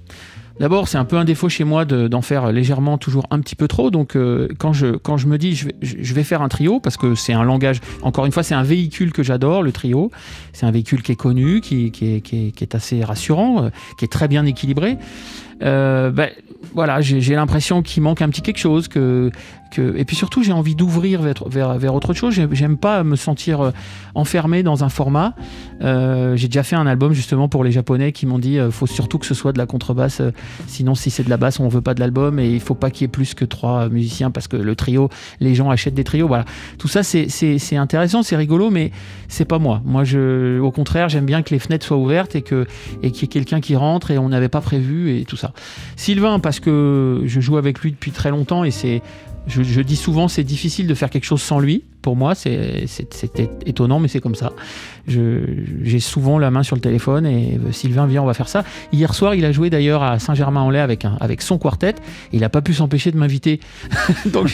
D'abord, 0.60 0.88
c'est 0.88 0.98
un 0.98 1.06
peu 1.06 1.18
un 1.18 1.26
défaut 1.26 1.50
chez 1.50 1.64
moi 1.64 1.86
d'en 1.86 2.22
faire 2.22 2.52
légèrement 2.52 2.98
toujours 2.98 3.28
un 3.30 3.40
petit 3.40 3.56
peu 3.56 3.68
trop. 3.68 3.92
Donc, 3.92 4.16
euh, 4.16 4.48
quand, 4.58 4.74
je, 4.74 4.88
quand 4.98 5.18
je 5.18 5.28
me 5.28 5.38
dis 5.38 5.56
je 5.56 5.66
vais, 5.66 5.76
je 5.82 6.14
vais 6.14 6.24
faire 6.24 6.42
un 6.42 6.50
trio, 6.50 6.80
parce 6.80 6.98
que 6.98 7.14
c'est 7.14 7.34
un 7.34 7.44
langage, 7.44 7.80
encore 8.02 8.26
une 8.26 8.32
fois, 8.32 8.44
c'est 8.44 8.56
un 8.56 8.64
véhicule 8.64 9.12
que 9.12 9.22
j'adore, 9.22 9.62
le 9.62 9.72
trio. 9.72 10.12
C'est 10.54 10.66
un 10.66 10.72
véhicule 10.72 11.04
qui 11.04 11.12
est 11.12 11.16
connu, 11.16 11.62
qui, 11.62 11.92
qui, 11.92 12.16
est, 12.16 12.22
qui, 12.22 12.54
est, 12.60 12.76
assez 12.76 13.04
rassurant, 13.04 13.66
euh, 13.66 13.70
qui 13.98 14.06
est 14.06 14.12
très 14.12 14.28
bien 14.28 14.46
équilibré. 14.46 14.98
Euh, 15.64 16.12
ben, 16.12 16.30
voilà, 16.74 17.02
j'ai 17.02 17.36
l'impression 17.36 17.82
qu'il 17.82 18.04
manque 18.04 18.22
un 18.22 18.30
petit 18.30 18.42
quelque 18.42 18.60
chose, 18.60 18.88
que, 18.88 19.32
et 19.78 20.06
puis 20.06 20.16
surtout, 20.16 20.44
j'ai 20.44 20.52
envie 20.52 20.76
d'ouvrir 20.76 21.22
vers, 21.22 21.78
vers, 21.78 21.94
autre 21.94 22.14
chose. 22.14 22.40
J'aime 22.52 22.78
pas 22.78 23.04
me 23.04 23.16
sentir 23.16 23.62
euh, 23.62 23.72
enfermé 24.16 24.64
dans 24.64 24.84
un 24.84 24.90
format. 24.90 25.34
Euh, 25.82 26.36
j'ai 26.36 26.48
déjà 26.48 26.64
fait 26.64 26.76
un 26.76 26.88
album 26.88 27.14
justement 27.14 27.48
pour 27.48 27.64
les 27.64 27.72
Japonais 27.72 28.12
qui 28.12 28.26
m'ont 28.26 28.40
dit 28.40 28.58
euh, 28.58 28.72
faut 28.72 28.88
surtout 28.88 29.20
que 29.20 29.26
ce 29.26 29.34
soit 29.34 29.54
de 29.54 29.58
la 29.58 29.66
contrebasse. 29.66 30.22
sinon, 30.68 30.96
si 30.96 31.10
c'est 31.10 31.24
de 31.24 31.30
la 31.30 31.38
basse, 31.38 31.60
on 31.60 31.68
veut 31.68 31.82
pas 31.82 31.94
de 31.94 32.00
l'album 32.00 32.40
et 32.40 32.50
il 32.50 32.60
faut 32.60 32.76
pas 32.76 32.90
qu'il 32.90 33.04
y 33.04 33.06
ait 33.06 33.10
plus 33.10 33.34
que 33.34 33.46
trois 33.46 33.90
musiciens 33.90 34.32
parce 34.32 34.48
que 34.48 34.58
le 34.58 34.76
trio, 34.76 35.10
les 35.40 35.56
gens 35.56 35.70
achètent 35.70 35.96
des 35.96 36.04
trios. 36.04 36.28
Voilà, 36.28 36.46
tout 36.78 36.88
ça 36.88 37.04
c'est 37.04 37.78
intéressant, 37.78 38.24
c'est 38.24 38.38
rigolo, 38.38 38.70
mais 38.70 38.92
c'est 39.28 39.46
pas 39.46 39.60
moi. 39.60 39.82
Moi, 39.86 40.04
je, 40.04 40.60
au 40.60 40.72
contraire, 40.72 41.10
j'aime 41.10 41.26
bien 41.26 41.42
que 41.42 41.54
les 41.54 41.60
fenêtres 41.60 41.86
soient 41.86 41.98
ouvertes 41.98 42.36
et 42.36 42.42
que 42.42 42.66
et 43.04 43.12
qu'il 43.12 43.24
y 43.24 43.26
ait 43.26 43.28
quelqu'un 43.28 43.62
qui 43.62 43.76
rentre 43.76 44.12
et 44.12 44.18
on 44.18 44.30
n'avait 44.30 44.50
pas 44.50 44.62
prévu 44.62 45.18
et 45.18 45.26
tout 45.26 45.38
ça. 45.38 45.47
Sylvain, 45.96 46.40
parce 46.40 46.60
que 46.60 47.24
je 47.26 47.40
joue 47.40 47.58
avec 47.58 47.80
lui 47.80 47.92
depuis 47.92 48.12
très 48.12 48.30
longtemps 48.30 48.64
et 48.64 48.72
c'est 48.72 49.02
je, 49.48 49.82
dis 49.82 49.96
souvent 49.96 50.28
c'est 50.28 50.44
difficile 50.44 50.88
de 50.88 50.94
faire 50.94 51.10
quelque 51.10 51.26
chose 51.26 51.42
sans 51.42 51.60
lui. 51.60 51.84
Pour 52.08 52.16
moi, 52.16 52.36
c'est 52.36 52.86
étonnant, 53.66 54.00
mais 54.00 54.08
c'est 54.08 54.22
comme 54.22 54.36
ça. 54.36 54.54
J'ai 55.08 56.00
souvent 56.00 56.40
la 56.40 56.52
main 56.52 56.64
sur 56.64 56.78
le 56.78 56.82
téléphone 56.82 57.26
et 57.26 57.60
euh, 57.62 57.74
Sylvain 57.74 58.08
vient, 58.08 58.24
on 58.24 58.26
va 58.26 58.34
faire 58.34 58.48
ça. 58.48 58.64
Hier 58.94 59.14
soir, 59.14 59.36
il 59.36 59.44
a 59.44 59.52
joué 59.52 59.70
d'ailleurs 59.70 60.04
à 60.04 60.18
Saint-Germain-en-Laye 60.18 60.80
avec, 61.20 61.42
son 61.42 61.58
quartet. 61.58 61.90
Et 61.90 62.38
il 62.38 62.40
n'a 62.40 62.48
pas 62.48 62.62
pu 62.62 62.74
s'empêcher 62.74 63.12
de 63.12 63.18
m'inviter. 63.18 63.60
Donc 64.26 64.48
je 64.48 64.54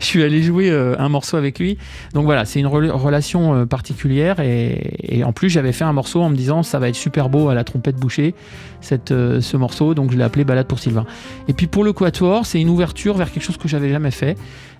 suis, 0.00 0.22
allé 0.22 0.42
jouer 0.42 0.70
euh, 0.70 0.96
un 0.98 1.10
morceau 1.10 1.36
avec 1.36 1.58
lui. 1.58 1.76
Donc 2.14 2.24
voilà, 2.24 2.46
c'est 2.46 2.58
une 2.58 2.66
relation 2.66 3.54
euh, 3.54 3.66
particulière. 3.66 4.40
Et, 4.40 5.22
en 5.24 5.34
plus, 5.34 5.50
j'avais 5.50 5.72
fait 5.72 5.84
un 5.84 5.92
morceau 5.92 6.22
en 6.22 6.30
me 6.30 6.36
disant 6.36 6.62
ça 6.62 6.78
va 6.78 6.88
être 6.88 6.96
super 6.96 7.28
beau 7.28 7.50
à 7.50 7.54
la 7.54 7.64
trompette 7.64 7.96
bouchée, 7.96 8.34
ce 8.80 9.56
morceau. 9.58 9.92
Donc 9.92 10.10
je 10.10 10.16
l'ai 10.16 10.24
appelé 10.24 10.44
Balade 10.44 10.68
pour 10.68 10.78
Sylvain. 10.78 11.04
Et 11.48 11.52
puis 11.52 11.66
pour 11.66 11.84
le 11.84 11.92
quatuor, 11.92 12.46
c'est 12.46 12.62
une 12.62 12.70
ouverture 12.70 13.14
vers 13.18 13.30
quelque 13.30 13.44
chose 13.44 13.58
que 13.58 13.68
j'avais 13.68 13.90
jamais 13.90 14.10
fait. 14.10 14.38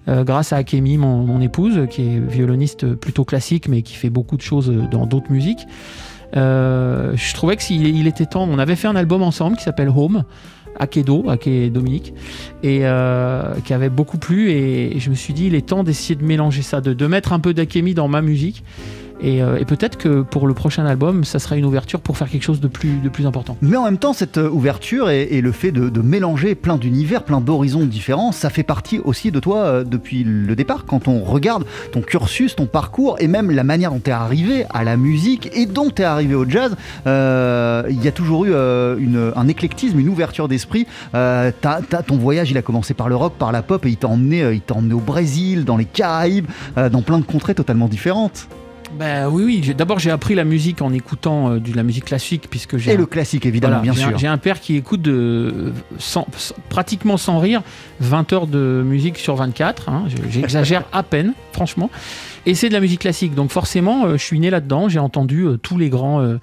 Euh, 0.09 0.25
grâce 0.25 0.53
à 0.53 0.57
Akemi, 0.57 0.97
mon, 0.97 1.41
épouse, 1.41 1.87
qui 1.91 2.03
est 2.03 2.19
violoniste 2.19 2.95
plutôt 2.95 3.25
classique, 3.25 3.69
mais 3.69 3.83
qui 3.83 3.95
fait 3.95 4.11
beaucoup 4.11 4.37
de 4.37 4.43
choses 4.43 4.73
dans 4.91 5.07
d'autres 5.07 5.31
musiques. 5.31 5.67
Euh, 6.37 7.13
je 7.15 7.35
trouvais 7.35 7.57
que 7.57 7.63
il 7.73 8.07
était 8.07 8.27
temps. 8.27 8.47
On 8.51 8.59
avait 8.59 8.77
fait 8.77 8.89
un 8.89 8.97
album 8.97 9.23
ensemble 9.23 9.57
qui 9.57 9.65
s'appelle 9.65 9.91
Home. 9.95 10.25
Akedo, 10.79 11.29
Ake 11.29 11.73
Dominique, 11.73 12.15
et 12.63 12.81
euh, 12.83 13.55
qui 13.65 13.75
avait 13.75 13.89
beaucoup 13.89 14.19
plu. 14.19 14.51
Et, 14.51 14.99
je 14.99 15.11
me 15.11 15.15
suis 15.15 15.35
dit, 15.35 15.47
il 15.47 15.55
est 15.55 15.67
temps 15.67 15.85
d'essayer 15.85 16.15
de 16.15 16.25
mélanger 16.25 16.63
ça, 16.63 16.81
de, 16.81 16.93
de 16.93 17.07
mettre 17.07 17.33
un 17.33 17.41
peu 17.41 17.53
d'Akemi 17.53 17.95
dans 17.95 18.09
ma 18.09 18.23
musique. 18.23 18.63
Euh, 19.25 19.57
et, 19.57 19.65
peut-être 19.65 19.97
que 19.97 20.23
pour 20.23 20.47
le 20.47 20.55
prochain 20.55 20.87
album, 20.87 21.25
ça 21.25 21.39
sera 21.39 21.57
une 21.57 21.65
ouverture 21.65 22.01
pour 22.01 22.17
faire 22.17 22.29
quelque 22.29 22.43
chose 22.43 22.61
de 22.61 22.69
plus, 22.69 22.99
important. 23.27 23.57
Mais 23.63 23.77
en 23.77 23.85
même 23.85 23.99
temps, 23.99 24.13
cette 24.13 24.39
euh, 24.39 24.49
ouverture 24.49 25.11
et, 25.11 25.41
le 25.41 25.53
fait 25.53 25.73
de, 25.73 26.01
mélanger 26.01 26.55
plein 26.55 26.77
d'univers, 26.77 27.25
plein 27.25 27.41
d'horizons 27.41 27.85
différents, 27.85 28.33
ça 28.33 28.49
fait 28.49 28.63
partie 28.63 29.01
aussi 29.01 29.31
de 29.31 29.41
toi 29.41 29.59
euh, 29.59 29.85
depuis 29.85 30.23
le 30.25 30.55
départ. 30.55 30.85
Quand 30.87 31.09
on 31.09 31.23
regarde 31.25 31.65
ton 31.93 32.01
cursus, 32.01 32.55
ton 32.55 32.67
parcours 32.67 33.17
et 33.19 33.27
même 33.27 33.51
la 33.51 33.65
manière 33.65 33.91
dont 33.91 34.01
tu 34.01 34.11
es 34.11 34.13
arrivé 34.13 34.65
à 34.71 34.85
la 34.85 34.97
musique 34.97 35.51
et 35.55 35.67
dont 35.67 35.91
tu 35.91 36.03
es 36.03 36.05
arrivé 36.05 36.35
au 36.35 36.49
jazz, 36.49 36.77
il 37.07 38.05
y 38.05 38.09
a 38.09 38.13
toujours 38.13 38.45
eu 38.45 38.55
un 38.55 39.49
éclectisme, 39.49 39.99
une 39.99 40.09
ouverture 40.09 40.49
d'esprit. 40.49 40.87
ton 41.13 42.17
voyage, 42.17 42.51
il 42.51 42.59
a 42.59 42.63
commencé 42.63 42.95
par 42.95 43.09
le 43.09 43.17
rock, 43.17 43.35
par 43.39 43.53
la 43.53 43.63
pop 43.63 43.85
et 43.85 43.91
il 43.91 43.97
t'a 43.97 44.09
emmené, 44.09 44.53
il 44.53 44.61
t'a 44.61 44.75
emmené 44.75 44.95
au 44.95 45.01
Brésil, 45.01 45.65
dans 45.65 45.77
les 45.77 45.85
Caraïbes, 45.85 46.47
dans 46.77 47.03
plein 47.03 47.19
de 47.19 47.25
contrées 47.25 47.55
totalement 47.55 47.89
différentes. 47.89 48.49
Ben 48.93 49.29
oui, 49.29 49.45
oui. 49.45 49.75
D'abord, 49.75 49.99
j'ai 49.99 50.11
appris 50.11 50.35
la 50.35 50.45
musique 50.45 50.83
en 50.83 50.93
écoutant 50.93 51.51
euh, 51.51 51.59
de 51.59 51.75
la 51.75 51.83
musique 51.83 52.07
classique, 52.07 52.49
puisque 52.49 52.77
j'ai. 52.79 52.93
Et 52.93 52.97
le 52.97 53.07
classique, 53.07 53.47
évidemment, 53.47 53.81
bien 53.81 53.93
sûr. 53.93 54.17
J'ai 54.19 54.27
un 54.27 54.39
père 54.39 54.61
qui 54.61 54.77
écoute 54.77 55.03
de, 55.03 55.73
sans, 55.99 56.27
pratiquement 56.69 57.17
sans 57.17 57.39
rire 57.39 57.63
20 58.01 58.33
heures 58.33 58.47
de 58.47 58.83
musique 58.85 59.19
sur 59.19 59.37
24. 59.37 59.89
Hein. 59.89 60.05
J'exagère 60.31 60.85
à 60.93 61.03
peine, 61.03 61.35
franchement. 61.53 61.91
Et 62.47 62.55
c'est 62.55 62.69
de 62.69 62.75
la 62.75 62.81
musique 62.81 63.01
classique, 63.01 63.35
donc 63.35 63.51
forcément, 63.51 64.07
euh, 64.07 64.13
je 64.13 64.23
suis 64.23 64.41
né 64.41 64.49
là-dedans. 64.49 64.89
J'ai 64.89 65.01
entendu 65.01 65.43
euh, 65.43 65.59
tous 65.59 65.77
les 65.77 65.91
grands, 65.91 66.39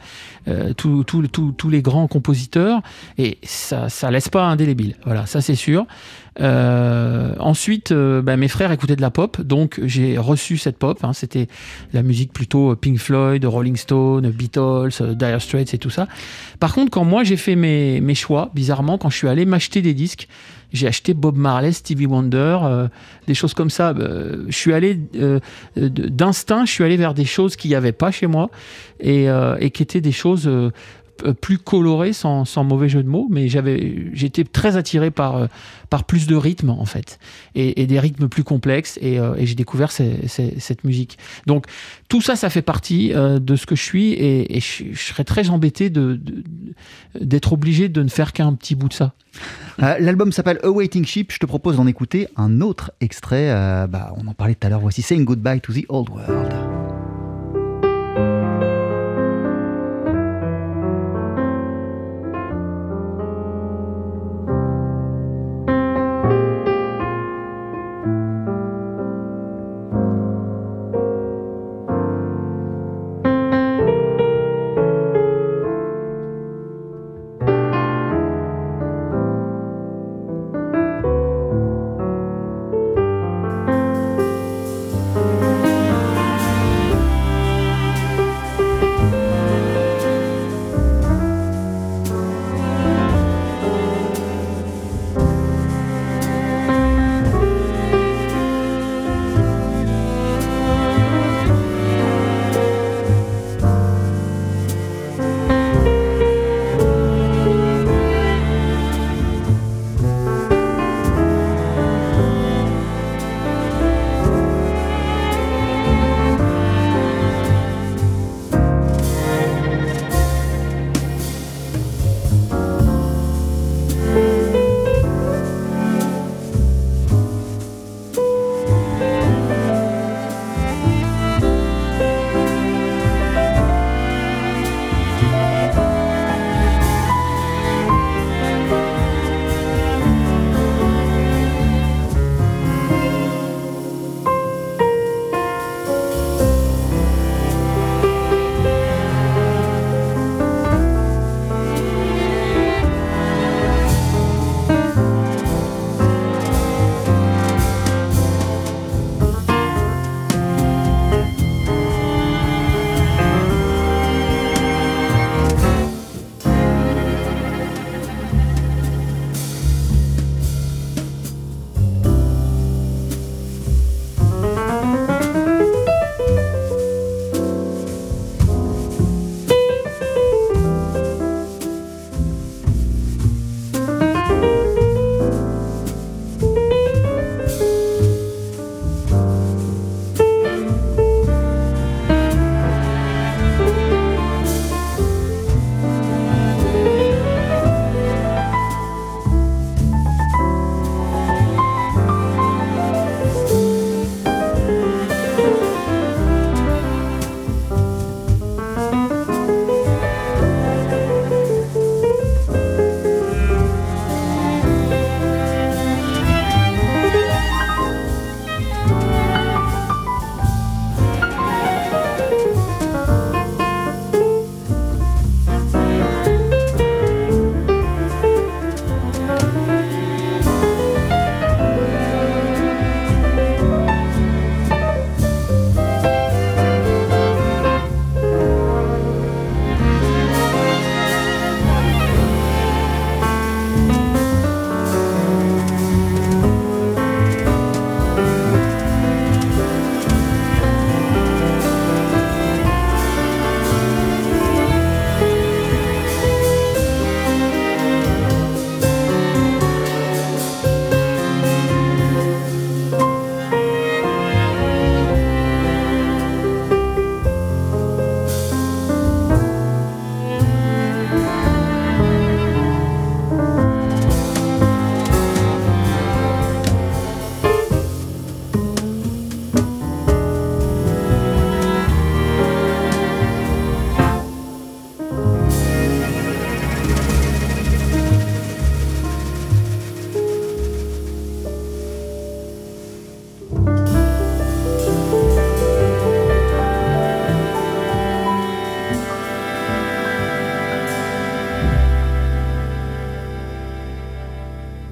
tous 0.78 1.70
les 1.70 1.82
grands 1.82 2.08
compositeurs, 2.08 2.82
et 3.18 3.40
ça, 3.44 3.90
ça 3.90 4.12
laisse 4.12 4.30
pas 4.30 4.44
indélébile. 4.44 4.96
Voilà, 5.06 5.26
ça 5.26 5.42
c'est 5.42 5.56
sûr. 5.56 5.88
Euh, 6.42 7.34
ensuite, 7.40 7.92
euh, 7.92 8.22
bah, 8.22 8.36
mes 8.36 8.48
frères 8.48 8.72
écoutaient 8.72 8.96
de 8.96 9.02
la 9.02 9.12
pop, 9.12 9.42
donc 9.42 9.80
j'ai 9.84 10.18
reçu 10.18 10.58
cette 10.58 10.78
pop. 10.78 11.00
Hein. 11.04 11.14
C'était 11.14 11.48
la 11.94 12.04
musique 12.04 12.34
plutôt 12.34 12.76
Pink 12.76 12.98
Floyd, 12.98 13.46
Rolling 13.46 13.78
Stone, 13.78 14.30
Beatles, 14.32 14.90
euh, 15.02 15.14
Dire 15.14 15.42
Straits 15.42 15.74
et 15.74 15.78
tout 15.78 15.90
ça. 15.90 16.08
Par 16.60 16.74
contre, 16.74 16.92
quand 16.92 17.06
moi 17.06 17.24
j'ai 17.24 17.38
fait 17.38 17.56
mes, 17.56 18.02
mes 18.02 18.16
choix, 18.16 18.52
bizarrement, 18.54 18.98
quand 18.98 19.10
je 19.10 19.18
suis 19.18 19.28
allé 19.28 19.46
m'acheter 19.46 19.82
des 19.82 19.94
disques, 19.94 20.28
j'ai 20.74 20.88
acheté 20.88 21.14
Bob 21.14 21.38
Marley, 21.38 21.72
Stevie 21.72 22.06
Wonder, 22.06 22.58
des 23.28 23.34
choses 23.34 23.54
comme 23.54 23.70
ça. 23.70 23.94
je 23.96 24.52
suis 24.52 24.74
allé 24.74 25.00
d'instinct, 25.76 26.66
je 26.66 26.72
suis 26.72 26.84
allé 26.84 26.98
vers 26.98 27.14
des 27.14 27.24
choses 27.24 27.56
qu'il 27.56 27.70
n'y 27.70 27.76
avait 27.76 27.94
pas 27.94 28.12
chez 28.12 28.28
moi 28.28 28.50
et, 29.00 29.28
et 29.60 29.70
qui 29.70 29.84
étaient 29.84 30.02
des 30.02 30.12
choses 30.12 30.48
euh, 30.48 30.72
plus 31.42 31.58
coloré 31.58 32.14
sans, 32.14 32.46
mauvais 32.64 32.90
jeu 32.90 33.04
de 33.04 33.08
mots, 33.08 33.28
mais 33.30 33.48
j'avais, 33.48 34.10
j'étais 34.14 34.44
très 34.44 34.78
attiré 34.78 35.12
par, 35.12 35.38
euh, 35.38 35.48
par 35.90 36.04
plus 36.04 36.28
de 36.28 36.36
rythmes 36.36 36.70
en 36.70 36.86
fait, 36.86 37.20
et, 37.54 37.86
des 37.86 38.00
rythmes 38.00 38.28
plus 38.28 38.44
complexes, 38.44 38.98
et, 39.02 39.20
euh, 39.20 39.36
j'ai 39.40 39.56
découvert 39.56 39.92
cette 39.92 40.84
musique. 40.84 41.18
Donc 41.46 41.66
tout 42.10 42.22
ça, 42.22 42.36
ça 42.36 42.50
fait 42.50 42.62
partie 42.62 43.14
de 43.14 43.56
ce 43.56 43.66
que 43.66 43.76
je 43.76 43.84
suis, 43.84 44.14
et, 44.14 44.60
je, 44.60 44.96
serais 44.96 45.24
très 45.24 45.50
embêté 45.50 45.90
d'être 45.90 47.54
obligé 47.54 47.90
de 47.90 48.04
ne 48.04 48.10
faire 48.10 48.34
qu'un 48.34 48.54
petit 48.54 48.76
bout 48.76 48.90
de 48.90 48.94
ça. 48.94 49.14
l'album 49.78 50.32
s'appelle 50.32 50.60
A 50.64 50.70
Waiting 50.70 51.06
Ship, 51.06 51.32
je 51.32 51.40
te 51.40 51.46
propose 51.46 51.78
d'en 51.78 51.88
écouter 51.88 52.28
un 52.36 52.62
autre 52.62 52.92
extrait, 53.02 53.50
bah, 53.88 54.14
on 54.18 54.28
en 54.28 54.34
parlait 54.34 54.56
tout 54.56 54.68
à 54.68 54.70
l'heure, 54.70 54.82
voici 54.82 55.02
Saying 55.02 55.26
Goodbye 55.26 55.62
to 55.62 55.74
the 55.74 55.86
Old 55.90 56.10
World. 56.10 56.75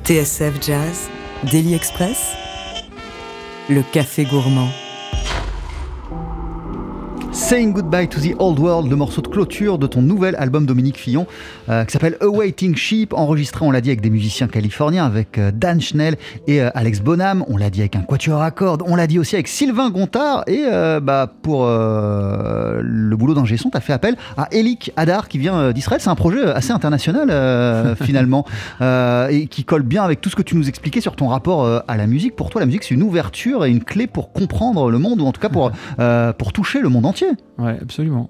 TSF 0.04 0.62
Jazz, 0.62 1.10
Daily 1.50 1.76
Express, 1.76 2.34
le 3.70 3.82
café 3.94 4.26
gourmand. 4.26 4.83
Saying 7.54 7.74
Goodbye 7.74 8.08
to 8.08 8.20
the 8.20 8.34
Old 8.40 8.58
World, 8.58 8.90
le 8.90 8.96
morceau 8.96 9.22
de 9.22 9.28
clôture 9.28 9.78
de 9.78 9.86
ton 9.86 10.02
nouvel 10.02 10.36
album 10.38 10.66
Dominique 10.66 10.98
Fillon, 10.98 11.28
euh, 11.70 11.86
qui 11.86 11.92
s'appelle 11.92 12.18
Awaiting 12.20 12.76
Sheep, 12.76 13.14
enregistré, 13.14 13.64
on 13.64 13.70
l'a 13.70 13.80
dit, 13.80 13.90
avec 13.90 14.02
des 14.02 14.10
musiciens 14.10 14.48
californiens, 14.48 15.06
avec 15.06 15.38
euh, 15.38 15.52
Dan 15.54 15.80
Schnell 15.80 16.16
et 16.48 16.64
euh, 16.64 16.72
Alex 16.74 17.02
Bonham, 17.02 17.46
on 17.48 17.58
l'a 17.58 17.70
dit 17.70 17.82
avec 17.82 17.96
un 17.96 18.02
quatuor 18.02 18.42
à 18.42 18.50
cordes, 18.50 18.82
on 18.88 18.96
l'a 18.96 19.06
dit 19.06 19.20
aussi 19.20 19.36
avec 19.36 19.48
Sylvain 19.48 19.92
Gontard, 19.92 20.44
et 20.48 20.64
bah, 21.00 21.32
pour 21.44 21.68
le 21.68 23.16
boulot 23.16 23.36
d'ingé 23.36 23.58
son, 23.58 23.70
tu 23.70 23.78
as 23.78 23.82
fait 23.82 23.94
appel 23.94 24.16
à 24.36 24.48
Elik 24.52 24.92
Hadar, 24.96 25.28
qui 25.28 25.38
vient 25.38 25.72
d'Israël. 25.74 26.02
C'est 26.02 26.10
un 26.10 26.16
projet 26.16 26.44
assez 26.44 26.72
international, 26.72 27.96
finalement, 28.02 28.46
et 28.82 29.46
qui 29.46 29.64
colle 29.64 29.84
bien 29.84 30.04
avec 30.04 30.22
tout 30.22 30.32
ce 30.32 30.36
que 30.36 30.42
tu 30.42 30.56
nous 30.56 30.70
expliquais 30.70 31.02
sur 31.02 31.16
ton 31.16 31.28
rapport 31.28 31.84
à 31.88 31.98
la 31.98 32.08
musique. 32.08 32.36
Pour 32.36 32.50
toi, 32.50 32.62
la 32.62 32.66
musique, 32.66 32.84
c'est 32.84 32.96
une 32.96 33.04
ouverture 33.04 33.64
et 33.64 33.70
une 33.70 33.84
clé 33.84 34.08
pour 34.08 34.32
comprendre 34.32 34.90
le 34.90 34.98
monde, 34.98 35.22
ou 35.22 35.28
en 35.28 35.32
tout 35.32 35.42
cas 35.42 35.50
pour, 35.50 35.72
pour 36.38 36.52
toucher 36.52 36.80
le 36.80 36.90
monde 36.90 37.06
entier. 37.06 37.28
Ouais, 37.58 37.78
absolument. 37.82 38.30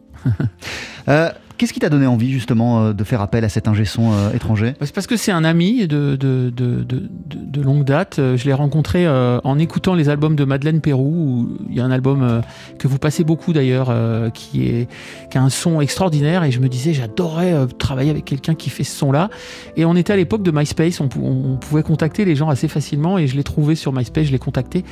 euh, 1.07 1.31
Qu'est-ce 1.63 1.71
qui 1.71 1.79
t'a 1.79 1.87
donné 1.87 2.07
envie 2.07 2.29
justement 2.29 2.83
euh, 2.83 2.93
de 2.93 3.05
faire 3.05 3.21
appel 3.21 3.45
à 3.45 3.47
cet 3.47 3.69
ingé 3.69 3.85
son 3.85 4.11
euh, 4.11 4.33
étranger? 4.33 4.71
Bah, 4.71 4.85
C'est 4.85 4.93
parce 4.93 5.07
que 5.07 5.15
c'est 5.15 5.31
un 5.31 5.45
ami 5.45 5.87
de, 5.87 6.17
de, 6.17 6.49
de, 6.49 6.83
de, 6.83 7.61
longue 7.61 7.85
date. 7.85 8.19
Euh, 8.19 8.35
je 8.35 8.43
l'ai 8.43 8.53
rencontré 8.53 9.07
en 9.07 9.57
écoutant 9.57 9.95
les 9.95 10.09
albums 10.09 10.35
de 10.35 10.43
Madeleine 10.43 10.81
Pérou. 10.81 11.47
Il 11.69 11.75
y 11.77 11.79
a 11.79 11.85
un 11.85 11.91
album 11.91 12.41
que 12.79 12.89
vous 12.89 12.97
passez 12.97 13.23
beaucoup 13.23 13.53
d'ailleurs, 13.53 13.93
qui, 14.33 14.87
qui 15.31 15.37
a 15.37 15.41
un 15.41 15.49
son 15.49 15.79
extraordinaire. 15.79 16.43
Et 16.43 16.51
je 16.51 16.59
me 16.59 16.67
disais, 16.67 16.91
j'adorerais 16.91 17.53
travailler 17.79 18.09
avec 18.09 18.25
quelqu'un 18.25 18.55
qui 18.55 18.69
fait 18.69 18.83
ce 18.83 18.97
son-là. 18.97 19.29
Et 19.77 19.85
on 19.85 19.95
était 19.95 20.11
à 20.11 20.17
l'époque 20.17 20.43
de 20.43 20.51
MySpace, 20.51 20.99
on, 20.99 21.07
pouvait 21.07 21.83
contacter 21.83 22.25
les 22.25 22.35
gens 22.35 22.49
assez 22.49 22.67
facilement. 22.67 23.17
Et 23.17 23.27
je 23.27 23.37
l'ai 23.37 23.43
trouvé 23.43 23.75
sur 23.75 23.93
MySpace, 23.93 24.25
je 24.25 24.33
l'ai 24.33 24.39
contacté. 24.39 24.83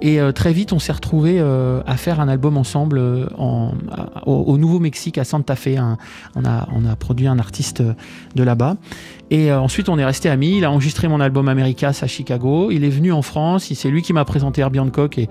Et 0.00 0.20
très 0.34 0.54
vite, 0.54 0.72
on 0.72 0.78
s'est 0.78 0.92
retrouvé 0.92 1.38
à 1.40 1.96
faire 1.98 2.18
un 2.18 2.28
album 2.28 2.56
ensemble 2.56 3.28
en, 3.36 3.72
au, 4.24 4.56
Nouveau-Mexique, 4.56 5.18
à 5.18 5.24
Santa 5.24 5.54
Fe, 5.54 5.76
on 6.36 6.44
a, 6.44 6.68
on 6.74 6.84
a 6.84 6.96
produit 6.96 7.26
un 7.26 7.38
artiste 7.38 7.82
de 8.34 8.42
là-bas. 8.42 8.76
Et 9.30 9.50
euh, 9.50 9.58
ensuite, 9.58 9.88
on 9.88 9.98
est 9.98 10.04
resté 10.04 10.28
amis. 10.28 10.58
Il 10.58 10.64
a 10.64 10.70
enregistré 10.70 11.08
mon 11.08 11.20
album 11.20 11.48
Americas 11.48 11.98
à 12.02 12.06
Chicago. 12.06 12.70
Il 12.70 12.84
est 12.84 12.90
venu 12.90 13.12
en 13.12 13.22
France. 13.22 13.72
C'est 13.74 13.88
lui 13.88 14.02
qui 14.02 14.12
m'a 14.12 14.24
présenté 14.24 14.60
Herbie 14.60 14.80
Hancock. 14.80 15.18
Et, 15.18 15.28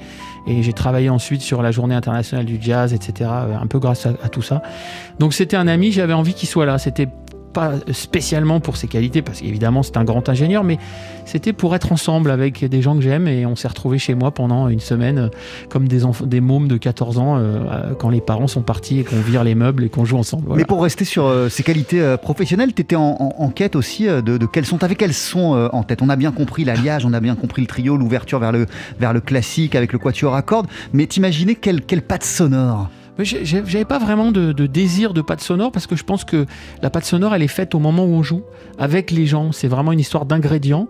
et 0.48 0.64
j'ai 0.64 0.74
travaillé 0.74 1.10
ensuite 1.10 1.42
sur 1.42 1.62
la 1.62 1.72
journée 1.72 1.96
internationale 1.96 2.46
du 2.46 2.58
jazz, 2.60 2.94
etc. 2.94 3.30
Euh, 3.32 3.58
un 3.58 3.68
peu 3.68 3.80
grâce 3.80 4.06
à, 4.06 4.30
tout 4.30 4.42
ça. 4.42 4.62
Donc, 5.20 5.34
c'était 5.34 5.58
un 5.58 5.68
ami. 5.68 5.92
J'avais 5.92 6.14
envie 6.14 6.34
qu'il 6.34 6.50
soit 6.50 6.66
là. 6.66 6.78
C'était 6.80 7.08
pas 7.54 7.74
spécialement 7.92 8.60
pour 8.60 8.78
ses 8.78 8.88
qualités, 8.88 9.22
parce 9.22 9.42
qu'évidemment 9.42 9.84
c'est 9.84 9.98
un 9.98 10.04
grand 10.04 10.28
ingénieur, 10.28 10.64
mais 10.64 10.80
c'était 11.26 11.54
pour 11.54 11.76
être 11.76 11.92
ensemble 11.92 12.32
avec 12.32 12.66
des 12.66 12.82
gens 12.82 12.96
que 12.96 13.02
j'aime 13.02 13.28
et 13.28 13.46
on 13.46 13.56
s'est 13.56 13.68
retrouvés 13.68 14.00
chez 14.00 14.16
moi 14.16 14.32
pendant 14.32 14.68
une 14.68 14.80
semaine 14.80 15.18
euh, 15.18 15.28
comme 15.70 15.88
des, 15.88 16.02
des 16.26 16.42
mômes 16.42 16.68
de 16.68 16.78
14 16.78 17.18
ans 17.20 17.38
euh, 17.38 17.40
euh, 17.40 17.94
quand 17.98 18.10
les 18.10 18.22
parents 18.22 18.48
sont 18.48 18.62
partis 18.62 19.00
et 19.00 19.04
qu'on 19.04 19.22
vire 19.22 19.44
les 19.44 19.56
meubles 19.56 19.84
et 19.84 19.90
qu'on 19.90 20.06
joue 20.06 20.18
ensemble. 20.18 20.54
Mais 20.56 20.66
pour 20.66 20.84
rester 20.84 21.06
sur 21.06 21.32
ses 21.50 21.64
qualités 21.64 22.16
professionnelles, 22.22 22.74
tu 22.74 22.82
étais 22.82 22.96
en, 22.96 23.52
quête 23.56 23.76
aussi 23.76 24.06
de, 24.06 24.22
de 24.22 24.46
quels 24.46 24.66
sont, 24.66 24.78
t'avais 24.78 24.96
quels 24.96 25.14
sont 25.14 25.70
en 25.72 25.84
tête? 25.84 26.02
On 26.02 26.10
a 26.10 26.16
bien 26.16 26.32
compris 26.32 26.64
l'alliage, 26.64 27.06
on 27.06 27.14
a 27.14 27.20
bien 27.20 27.36
compris 27.36 27.62
le 27.62 27.68
trio, 27.68 27.98
l'ouverture 27.98 28.40
vers 28.40 28.52
le, 28.52 28.66
vers 29.00 29.14
le 29.14 29.22
classique 29.22 29.76
avec 29.76 29.94
le 29.94 30.00
quatuor 30.00 30.36
à 30.36 30.42
cordes, 30.42 30.68
mais 30.92 31.06
t'imaginais 31.06 31.56
quelle, 31.56 31.82
quelle 31.82 32.02
patte 32.02 32.24
sonore? 32.24 32.90
J'avais 33.20 33.86
pas 33.86 34.00
vraiment 34.00 34.32
de, 34.32 34.52
désir 34.66 35.14
de 35.14 35.22
patte 35.22 35.42
sonore 35.42 35.72
parce 35.72 35.88
que 35.88 35.96
je 35.96 36.04
pense 36.04 36.24
que 36.24 36.46
la 36.82 36.90
patte 36.90 37.06
sonore 37.06 37.36
elle 37.36 37.44
est 37.44 37.48
faite 37.48 37.76
au 37.76 37.80
moment 37.80 38.06
où 38.06 38.14
on 38.14 38.24
joue 38.24 38.44
avec 38.80 39.12
les 39.12 39.26
gens. 39.26 39.52
C'est 39.52 39.68
vraiment 39.68 39.92
une 39.92 40.00
histoire 40.00 40.26
d'ingrédients. 40.26 40.88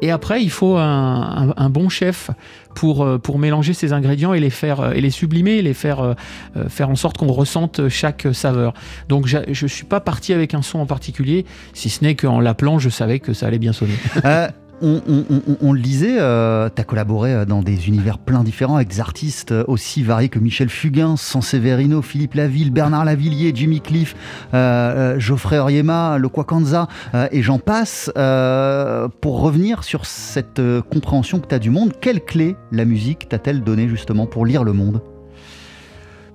Et 0.00 0.10
après, 0.10 0.42
il 0.42 0.50
faut 0.50 0.76
un, 0.76 1.70
bon 1.70 1.88
chef 1.88 2.30
pour, 2.74 3.04
euh, 3.04 3.18
pour 3.18 3.38
mélanger 3.38 3.72
ces 3.72 3.92
ingrédients 3.92 4.34
et 4.34 4.40
les 4.40 4.50
faire 4.50 4.80
euh, 4.80 4.92
et 4.92 5.00
les 5.00 5.10
sublimer, 5.10 5.62
les 5.62 5.74
faire 5.74 6.00
euh, 6.00 6.14
faire 6.68 6.90
en 6.90 6.96
sorte 6.96 7.16
qu'on 7.16 7.32
ressente 7.32 7.88
chaque 7.88 8.26
saveur. 8.32 8.74
Donc 9.08 9.26
je 9.26 9.66
suis 9.66 9.86
pas 9.86 10.00
parti 10.00 10.32
avec 10.32 10.54
un 10.54 10.62
son 10.62 10.78
en 10.78 10.86
particulier, 10.86 11.46
si 11.72 11.90
ce 11.90 12.04
n'est 12.04 12.14
qu'en 12.14 12.40
l'appelant, 12.40 12.78
je 12.78 12.88
savais 12.88 13.18
que 13.20 13.32
ça 13.32 13.46
allait 13.46 13.58
bien 13.58 13.72
sonner. 13.72 13.94
On, 14.82 15.72
le 15.72 15.80
disait, 15.80 16.16
euh, 16.18 16.68
tu 16.74 16.80
as 16.80 16.84
collaboré 16.84 17.32
euh, 17.32 17.44
dans 17.44 17.62
des 17.62 17.88
univers 17.88 18.18
plein 18.18 18.44
différents 18.44 18.76
avec 18.76 18.88
des 18.88 19.00
artistes 19.00 19.52
euh, 19.52 19.64
aussi 19.68 20.02
variés 20.02 20.28
que 20.28 20.38
Michel 20.38 20.68
Fugain, 20.68 21.16
Sanseverino, 21.16 22.02
Philippe 22.02 22.34
Laville, 22.34 22.70
Bernard 22.70 23.04
Lavillier, 23.04 23.52
Jimmy 23.54 23.80
Cliff, 23.80 24.14
Geoffrey 24.52 25.58
Oriema, 25.58 26.18
Le 26.18 26.28
Kwakanza, 26.28 26.88
et 27.30 27.42
j'en 27.42 27.58
passe. 27.58 28.10
pour 28.14 29.40
revenir 29.40 29.84
sur 29.84 30.06
cette 30.06 30.60
compréhension 30.90 31.40
que 31.40 31.46
tu 31.46 31.54
as 31.54 31.58
du 31.58 31.70
monde, 31.70 31.92
quelle 32.00 32.20
clé 32.20 32.56
la 32.72 32.84
musique 32.84 33.28
t'a-t-elle 33.28 33.62
donné 33.62 33.88
justement 33.88 34.26
pour 34.26 34.46
lire 34.46 34.64
le 34.64 34.72
monde? 34.72 35.00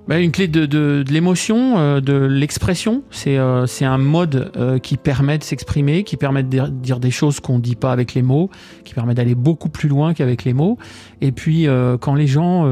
Bah, 0.09 0.17
une 0.17 0.31
clé 0.31 0.47
de, 0.47 0.65
de, 0.65 1.03
de 1.03 1.13
l'émotion, 1.13 1.77
euh, 1.77 2.01
de 2.01 2.13
l'expression. 2.13 3.03
C'est 3.11 3.37
euh, 3.37 3.67
un 3.81 3.97
mode 3.99 4.51
euh, 4.57 4.79
qui 4.79 4.97
permet 4.97 5.37
de 5.37 5.43
s'exprimer, 5.43 6.03
qui 6.03 6.17
permet 6.17 6.41
de 6.41 6.67
dire 6.67 6.99
des 6.99 7.11
choses 7.11 7.39
qu'on 7.39 7.57
ne 7.57 7.61
dit 7.61 7.75
pas 7.75 7.91
avec 7.91 8.15
les 8.15 8.23
mots, 8.23 8.49
qui 8.85 8.95
permet 8.95 9.13
d'aller 9.13 9.35
beaucoup 9.35 9.69
plus 9.69 9.87
loin 9.87 10.15
qu'avec 10.15 10.45
les 10.45 10.53
mots. 10.53 10.79
Et 11.21 11.31
puis 11.31 11.67
quand 11.99 12.15
les 12.15 12.25
gens, 12.25 12.65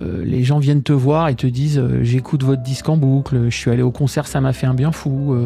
les 0.00 0.44
gens 0.44 0.58
viennent 0.58 0.82
te 0.82 0.92
voir 0.92 1.28
et 1.28 1.34
te 1.34 1.46
disent 1.46 1.82
j'écoute 2.02 2.42
votre 2.42 2.62
disque 2.62 2.88
en 2.88 2.96
boucle, 2.96 3.48
je 3.48 3.56
suis 3.56 3.70
allé 3.70 3.82
au 3.82 3.92
concert, 3.92 4.26
ça 4.26 4.40
m'a 4.40 4.52
fait 4.52 4.66
un 4.66 4.74
bien 4.74 4.92
fou, 4.92 5.36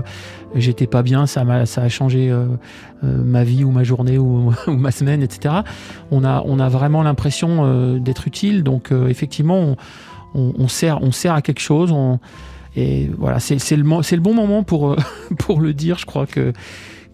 j'étais 0.54 0.86
pas 0.86 1.02
bien, 1.02 1.26
ça 1.26 1.42
a, 1.42 1.66
ça 1.66 1.82
a 1.82 1.88
changé 1.88 2.34
ma 3.02 3.44
vie 3.44 3.62
ou 3.62 3.70
ma 3.70 3.84
journée 3.84 4.18
ou, 4.18 4.52
ma 4.66 4.90
semaine, 4.90 5.22
etc. 5.22 5.54
On 6.10 6.24
a, 6.24 6.42
on 6.46 6.58
a 6.58 6.68
vraiment 6.68 7.02
l'impression 7.02 7.98
d'être 7.98 8.26
utile. 8.26 8.62
Donc 8.64 8.90
effectivement, 8.90 9.76
on, 10.34 10.68
sert, 10.68 11.02
on 11.02 11.12
sert 11.12 11.34
à 11.34 11.42
quelque 11.42 11.60
chose. 11.60 11.94
et 12.76 13.10
voilà, 13.16 13.40
c'est 13.40 13.76
le, 13.76 13.82
le 13.82 14.20
bon 14.20 14.34
moment 14.34 14.62
pour, 14.62 14.92
euh, 14.92 14.96
pour 15.38 15.60
le 15.60 15.72
dire. 15.72 15.98
Je 15.98 16.06
crois 16.06 16.26
que 16.26 16.52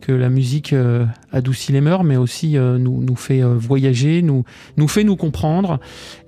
que 0.01 0.13
la 0.13 0.29
musique 0.29 0.73
euh, 0.73 1.05
adoucit 1.33 1.73
les 1.73 1.81
mœurs, 1.81 2.05
mais 2.05 2.17
aussi 2.17 2.57
euh, 2.57 2.79
nous, 2.79 3.03
nous 3.03 3.17
fait 3.17 3.43
euh, 3.43 3.55
voyager, 3.57 4.23
nous, 4.23 4.45
nous 4.77 4.89
fait 4.89 5.05
nous 5.05 5.17
comprendre. 5.17 5.79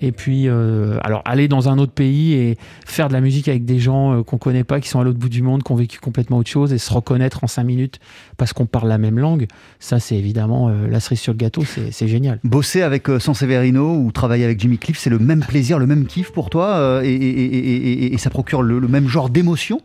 Et 0.00 0.12
puis, 0.12 0.48
alors, 0.48 1.22
aller 1.24 1.48
dans 1.48 1.68
un 1.68 1.78
autre 1.78 1.92
pays 1.92 2.34
et 2.34 2.58
faire 2.86 3.08
de 3.08 3.12
la 3.12 3.20
musique 3.20 3.48
avec 3.48 3.64
des 3.64 3.78
gens 3.78 4.22
qu'on 4.22 4.38
connaît 4.38 4.64
pas, 4.64 4.80
qui 4.80 4.88
sont 4.88 5.00
à 5.00 5.04
l'autre 5.04 5.18
bout 5.18 5.28
du 5.28 5.42
monde, 5.42 5.62
qui 5.62 5.72
ont 5.72 5.76
vécu 5.76 5.98
complètement 5.98 6.38
autre 6.38 6.50
chose, 6.50 6.72
et 6.72 6.78
se 6.78 6.92
reconnaître 6.92 7.44
en 7.44 7.46
cinq 7.46 7.64
minutes 7.64 8.00
parce 8.36 8.52
qu'on 8.52 8.66
parle 8.66 8.88
la 8.88 8.98
même 8.98 9.18
langue, 9.18 9.46
ça, 9.78 10.00
c'est 10.00 10.16
évidemment 10.16 10.68
la 10.68 11.00
cerise 11.00 11.20
sur 11.20 11.32
le 11.32 11.38
gâteau, 11.38 11.62
c'est 11.64 12.08
génial. 12.08 12.40
Bosser 12.44 12.82
avec 12.82 13.08
Sanseverino 13.18 13.96
ou 13.96 14.10
travailler 14.12 14.44
avec 14.44 14.60
Jimmy 14.60 14.78
Cliff, 14.78 14.98
c'est 14.98 15.10
le 15.10 15.18
même 15.18 15.40
plaisir, 15.40 15.78
le 15.78 15.86
même 15.86 16.06
kiff 16.06 16.32
pour 16.32 16.50
toi, 16.50 17.00
et, 17.04 18.14
ça 18.18 18.30
procure 18.30 18.62
le 18.62 18.88
même 18.88 19.08
genre 19.08 19.30
d'émotion? 19.30 19.80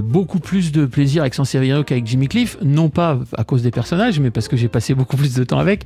Beaucoup 0.00 0.38
plus 0.38 0.72
de 0.72 0.86
plaisir 0.86 1.22
avec 1.22 1.34
Sanseverino 1.34 1.84
qu'avec 1.84 2.06
Jimmy 2.06 2.28
Cliff, 2.28 2.56
non 2.62 2.88
pas 2.88 3.18
à 3.36 3.44
cause 3.44 3.62
des 3.62 3.70
personnages, 3.70 4.20
mais 4.20 4.30
parce 4.30 4.48
que 4.48 4.56
j'ai 4.56 4.68
passé 4.68 4.94
beaucoup 4.94 5.16
plus 5.16 5.34
de 5.34 5.44
temps 5.44 5.58
avec. 5.58 5.84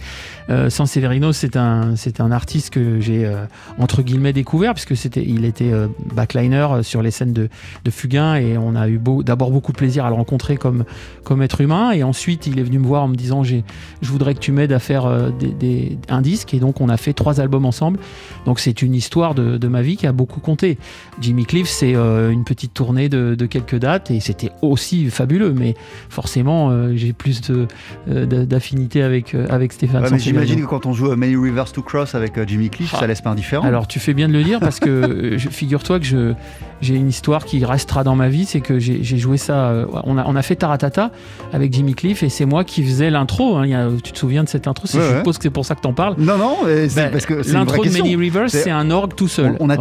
Euh, 0.49 0.71
Sanseverino, 0.71 1.33
c'est 1.33 1.57
un, 1.57 1.97
c'est 1.97 2.21
un 2.21 2.31
artiste 2.33 2.71
que 2.71 3.01
j'ai 3.01 3.27
euh, 3.27 3.45
entre 3.79 4.03
guillemets 4.03 4.33
découvert, 4.33 4.75
puisque 4.75 4.97
c'était, 4.97 5.25
il 5.27 5.45
était 5.45 5.73
euh, 5.73 5.89
backliner 6.15 6.81
sur 6.83 7.03
les 7.03 7.11
scènes 7.11 7.33
de, 7.33 7.49
de 7.85 7.91
Fugain, 7.91 8.37
et 8.37 8.57
on 8.59 8.75
a 8.75 8.89
eu 8.89 9.01
d'abord 9.25 9.51
beaucoup 9.51 9.73
de 9.73 9.77
plaisir 9.77 10.05
à 10.05 10.09
le 10.09 10.15
rencontrer 10.15 10.57
comme, 10.57 10.85
comme 11.25 11.43
être 11.43 11.61
humain, 11.61 11.93
et 11.93 12.03
ensuite 12.03 12.47
il 12.47 12.59
est 12.59 12.63
venu 12.63 12.79
me 12.79 12.87
voir 12.87 13.03
en 13.03 13.09
me 13.09 13.17
disant 13.17 13.43
j'ai, 13.43 13.65
je 14.03 14.11
voudrais 14.11 14.35
que 14.35 14.41
tu 14.41 14.53
m'aides 14.53 14.73
à 14.73 14.79
faire 14.79 15.07
euh, 15.07 15.31
des, 15.31 15.99
un 16.09 16.23
disque, 16.23 16.55
et 16.55 16.61
donc 16.61 16.81
on 16.81 16.89
a 16.89 16.97
fait 16.97 17.13
trois 17.13 17.41
albums 17.41 17.67
ensemble. 17.67 17.99
Donc 18.47 18.61
c'est 18.61 18.83
une 18.83 18.95
histoire 18.95 19.35
de, 19.35 19.59
de 19.59 19.69
ma 19.69 19.83
vie 19.83 19.97
qui 19.97 20.07
a 20.07 20.13
beaucoup 20.13 20.41
compté. 20.41 20.79
Jimmy 21.21 21.45
Cliff, 21.45 21.69
c'est 21.69 21.95
une 21.95 22.45
petite 22.45 22.73
tournée 22.73 23.09
de, 23.09 23.35
de 23.35 23.47
quelques 23.47 23.77
dates 23.77 24.00
et 24.09 24.21
c'était 24.21 24.51
aussi 24.63 25.11
fabuleux. 25.11 25.53
Mais 25.53 25.75
forcément, 26.09 26.71
euh, 26.71 26.93
j'ai 26.95 27.13
plus 27.13 27.41
euh, 27.51 28.27
d'affinité 28.27 29.03
avec, 29.03 29.35
euh, 29.35 29.47
avec 29.51 29.73
Stéphane. 29.73 30.19
J'imagine 30.19 30.61
que 30.61 30.67
quand 30.67 30.87
on 30.87 30.93
joue 30.93 31.15
Many 31.15 31.37
Rivers 31.37 31.73
to 31.73 31.83
Cross 31.83 32.15
avec 32.15 32.41
Jimmy 32.49 32.71
Cliff, 32.71 32.91
ça 32.91 33.01
ah. 33.03 33.07
laisse 33.07 33.21
pas 33.21 33.31
indifférent. 33.31 33.67
Alors 33.67 33.87
tu 33.87 33.99
fais 33.99 34.15
bien 34.15 34.29
de 34.29 34.33
le 34.33 34.43
dire 34.43 34.61
parce 34.61 34.81
que 34.81 35.37
figure-toi 35.39 35.99
que 35.99 36.07
je 36.07 36.35
j'ai 36.81 36.95
une 36.95 37.09
histoire 37.09 37.45
qui 37.45 37.65
restera 37.65 38.05
dans 38.05 38.17
ma 38.17 38.29
vie, 38.29 38.45
c'est 38.47 38.61
que 38.61 38.79
j'ai 38.79 39.19
joué 39.19 39.37
ça. 39.37 39.69
Euh, 39.69 39.87
on, 40.05 40.17
a, 40.17 40.25
on 40.27 40.37
a 40.37 40.43
fait 40.43 40.57
Taratata 40.57 41.11
avec 41.53 41.73
Jimmy 41.73 41.95
Cliff 41.95 42.23
et 42.23 42.29
c'est 42.29 42.47
moi 42.47 42.65
qui 42.65 42.83
faisais 42.83 43.11
l'intro. 43.11 43.57
Hein. 43.57 43.97
Tu 44.03 44.13
te 44.13 44.19
souviens 44.19 44.45
de 44.45 44.49
cette 44.49 44.67
intro? 44.67 44.87
Je 44.87 45.17
suppose 45.17 45.37
que 45.39 45.43
c'est 45.43 45.51
pour 45.51 45.67
ça 45.67 45.75
que 45.75 45.81
t'en 45.81 45.93
parles. 45.93 46.15
Non, 46.19 46.39
non, 46.39 46.57
c'est 46.65 46.95
ben, 46.95 47.11
parce 47.11 47.27
que 47.27 47.35
l'intro 47.53 47.85
de 47.85 47.91
Many 47.91 48.17
Rivers, 48.17 48.51
c'est 48.51 48.71
un 48.71 48.91
orgue 48.91 49.15
tout 49.15 49.29
seul. 49.29 49.57
On, 49.61 49.69
a 49.71 49.77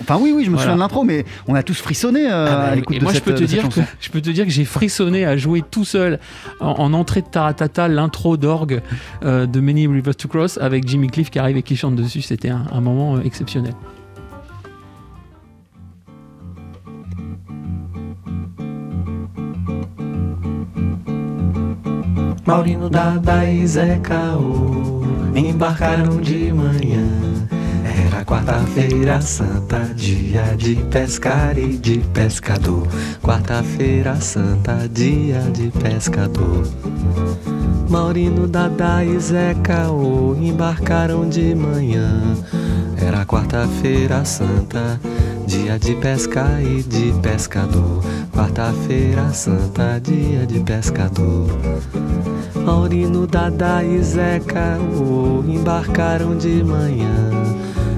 enfin 0.00 0.18
oui, 0.20 0.32
oui, 0.34 0.44
je 0.44 0.50
me 0.50 0.56
souviens 0.56 0.74
de 0.74 0.80
l'intro, 0.80 1.04
mais 1.04 1.24
on 1.46 1.54
a 1.54 1.62
tous 1.62 1.78
frissonné 1.80 2.26
euh, 2.26 2.46
ah 2.48 2.56
ben, 2.56 2.72
à 2.72 2.74
l'écoute 2.74 2.98
de 2.98 3.02
moi, 3.02 3.12
cette, 3.12 3.24
je 3.24 3.30
peux 3.30 3.38
te 3.38 3.44
dire 3.44 3.68
que 3.68 3.80
je 4.00 4.10
peux 4.10 4.20
te 4.20 4.30
dire 4.30 4.44
que 4.44 4.50
j'ai 4.50 4.64
frissonné 4.64 5.24
à 5.24 5.36
jouer 5.36 5.62
tout 5.68 5.84
seul 5.84 6.18
en, 6.60 6.92
entrée 6.92 7.22
de 7.22 7.26
Taratata 7.26 7.88
l'intro 7.88 8.36
d'orgue 8.36 8.82
euh, 9.24 9.46
de 9.46 9.60
Many 9.60 9.86
Rivers 9.86 10.16
to 10.16 10.28
Cross 10.28 10.58
avec 10.58 10.86
Jimmy 10.88 11.08
Cliff 11.08 11.30
qui 11.30 11.38
arrive 11.38 11.56
et 11.56 11.62
qui 11.62 11.76
chante 11.76 11.96
dessus. 11.96 12.22
C'était 12.22 12.50
un 12.50 12.80
moment 12.80 13.20
exceptionnel. 13.20 13.74
Maurino, 22.46 22.90
Dada 22.90 23.46
e 23.46 23.66
Zé 23.66 23.98
Caô 24.02 25.00
embarcaram 25.34 26.20
de 26.20 26.52
manhã. 26.52 27.08
Era 28.06 28.22
quarta-feira 28.22 29.18
santa, 29.22 29.80
dia 29.96 30.54
de 30.54 30.74
pescar 30.90 31.56
e 31.56 31.78
de 31.78 31.98
pescador. 32.12 32.86
Quarta-feira 33.22 34.16
santa, 34.16 34.86
dia 34.92 35.40
de 35.52 35.70
pescador. 35.70 36.68
Maurino, 37.88 38.46
Dada 38.46 39.02
e 39.02 39.18
Zé 39.18 39.54
Caô 39.62 40.36
embarcaram 40.38 41.26
de 41.26 41.54
manhã. 41.54 42.20
Era 43.00 43.24
quarta-feira 43.24 44.22
santa, 44.26 45.00
dia 45.46 45.78
de 45.78 45.94
pescar 45.96 46.62
e 46.62 46.82
de 46.82 47.10
pescador. 47.22 48.04
Quarta-feira 48.32 49.32
santa, 49.32 49.98
dia 50.00 50.46
de 50.46 50.60
pescador. 50.60 51.46
Maurino, 52.64 53.26
Dada 53.26 53.82
e 53.84 54.00
embarcaram 55.54 56.36
de 56.36 56.64
manhã. 56.64 57.30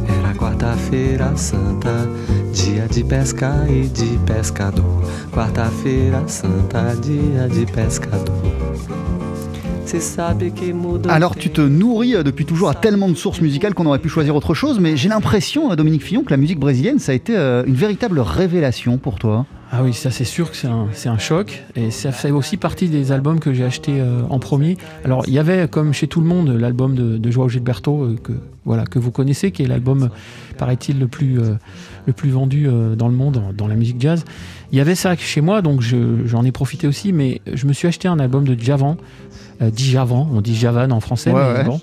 Era 0.08 0.34
quarta-feira 0.34 1.36
santa, 1.36 2.08
dia 2.52 2.88
de 2.88 3.04
pesca 3.04 3.64
e 3.68 3.86
de 3.86 4.18
pescador. 4.26 5.02
Quarta-feira 5.32 6.26
santa, 6.26 6.96
dia 7.00 7.48
de 7.48 7.64
pescador. 7.70 8.42
Alors 11.08 11.36
tu 11.36 11.48
te 11.48 11.60
nourris 11.60 12.16
euh, 12.16 12.22
depuis 12.24 12.44
toujours 12.44 12.68
à 12.68 12.74
tellement 12.74 13.08
de 13.08 13.14
sources 13.14 13.40
musicales 13.40 13.72
qu'on 13.72 13.86
aurait 13.86 14.00
pu 14.00 14.08
choisir 14.08 14.34
autre 14.34 14.52
chose, 14.52 14.80
mais 14.80 14.96
j'ai 14.96 15.08
l'impression, 15.08 15.70
euh, 15.70 15.76
Dominique 15.76 16.02
Fillon, 16.02 16.24
que 16.24 16.30
la 16.30 16.36
musique 16.36 16.58
brésilienne, 16.58 16.98
ça 16.98 17.12
a 17.12 17.14
été 17.14 17.36
euh, 17.36 17.62
une 17.66 17.74
véritable 17.74 18.18
révélation 18.18 18.98
pour 18.98 19.16
toi. 19.16 19.46
Ah 19.72 19.82
oui, 19.82 19.92
ça 19.92 20.10
c'est 20.10 20.24
sûr 20.24 20.50
que 20.50 20.56
c'est 20.56 20.68
un, 20.68 20.88
un, 21.06 21.18
choc. 21.18 21.64
Et 21.74 21.90
ça 21.90 22.12
fait 22.12 22.30
aussi 22.30 22.56
partie 22.56 22.88
des 22.88 23.12
albums 23.12 23.40
que 23.40 23.52
j'ai 23.52 23.64
achetés 23.64 24.02
en 24.30 24.38
premier. 24.38 24.76
Alors 25.04 25.24
il 25.26 25.32
y 25.32 25.38
avait, 25.38 25.66
comme 25.68 25.92
chez 25.92 26.06
tout 26.06 26.20
le 26.20 26.26
monde, 26.26 26.50
l'album 26.50 26.94
de, 26.94 27.18
de 27.18 27.30
Joao 27.30 27.48
Gilberto, 27.48 28.14
que, 28.22 28.32
voilà, 28.64 28.84
que 28.84 28.98
vous 28.98 29.10
connaissez, 29.10 29.50
qui 29.50 29.64
est 29.64 29.66
l'album, 29.66 30.10
paraît-il, 30.56 31.00
le, 31.00 31.08
plus 31.08 31.40
le 32.06 32.12
plus 32.12 32.30
vendu 32.30 32.68
dans 32.96 33.08
le 33.08 33.14
monde, 33.14 33.42
dans 33.56 33.66
la 33.66 33.74
musique 33.74 34.00
jazz. 34.00 34.24
Il 34.70 34.78
y 34.78 34.80
avait 34.80 34.94
ça 34.94 35.16
chez 35.16 35.40
moi, 35.40 35.62
donc 35.62 35.80
j'en 35.80 36.44
ai 36.44 36.52
profité 36.52 36.86
aussi, 36.86 37.12
mais 37.12 37.40
je 37.52 37.66
me 37.66 37.72
suis 37.72 37.88
acheté 37.88 38.06
un 38.06 38.20
album 38.20 38.44
de 38.44 38.58
Javan, 38.58 38.96
euh, 39.62 39.70
Javan, 39.74 40.28
on 40.32 40.40
dit 40.40 40.54
Javan 40.54 40.90
en 40.90 41.00
français, 41.00 41.32
mais 41.32 41.64
bon. 41.64 41.80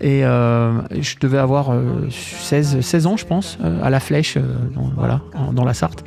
Et 0.00 0.24
euh, 0.24 0.80
je 1.00 1.16
devais 1.20 1.38
avoir 1.38 1.72
16, 2.10 2.76
euh, 2.76 2.82
16 2.82 3.06
ans, 3.06 3.16
je 3.16 3.26
pense, 3.26 3.58
à 3.82 3.90
la 3.90 4.00
flèche, 4.00 4.38
dans, 4.74 4.90
voilà, 4.96 5.20
dans 5.52 5.64
la 5.64 5.74
Sarthe. 5.74 6.04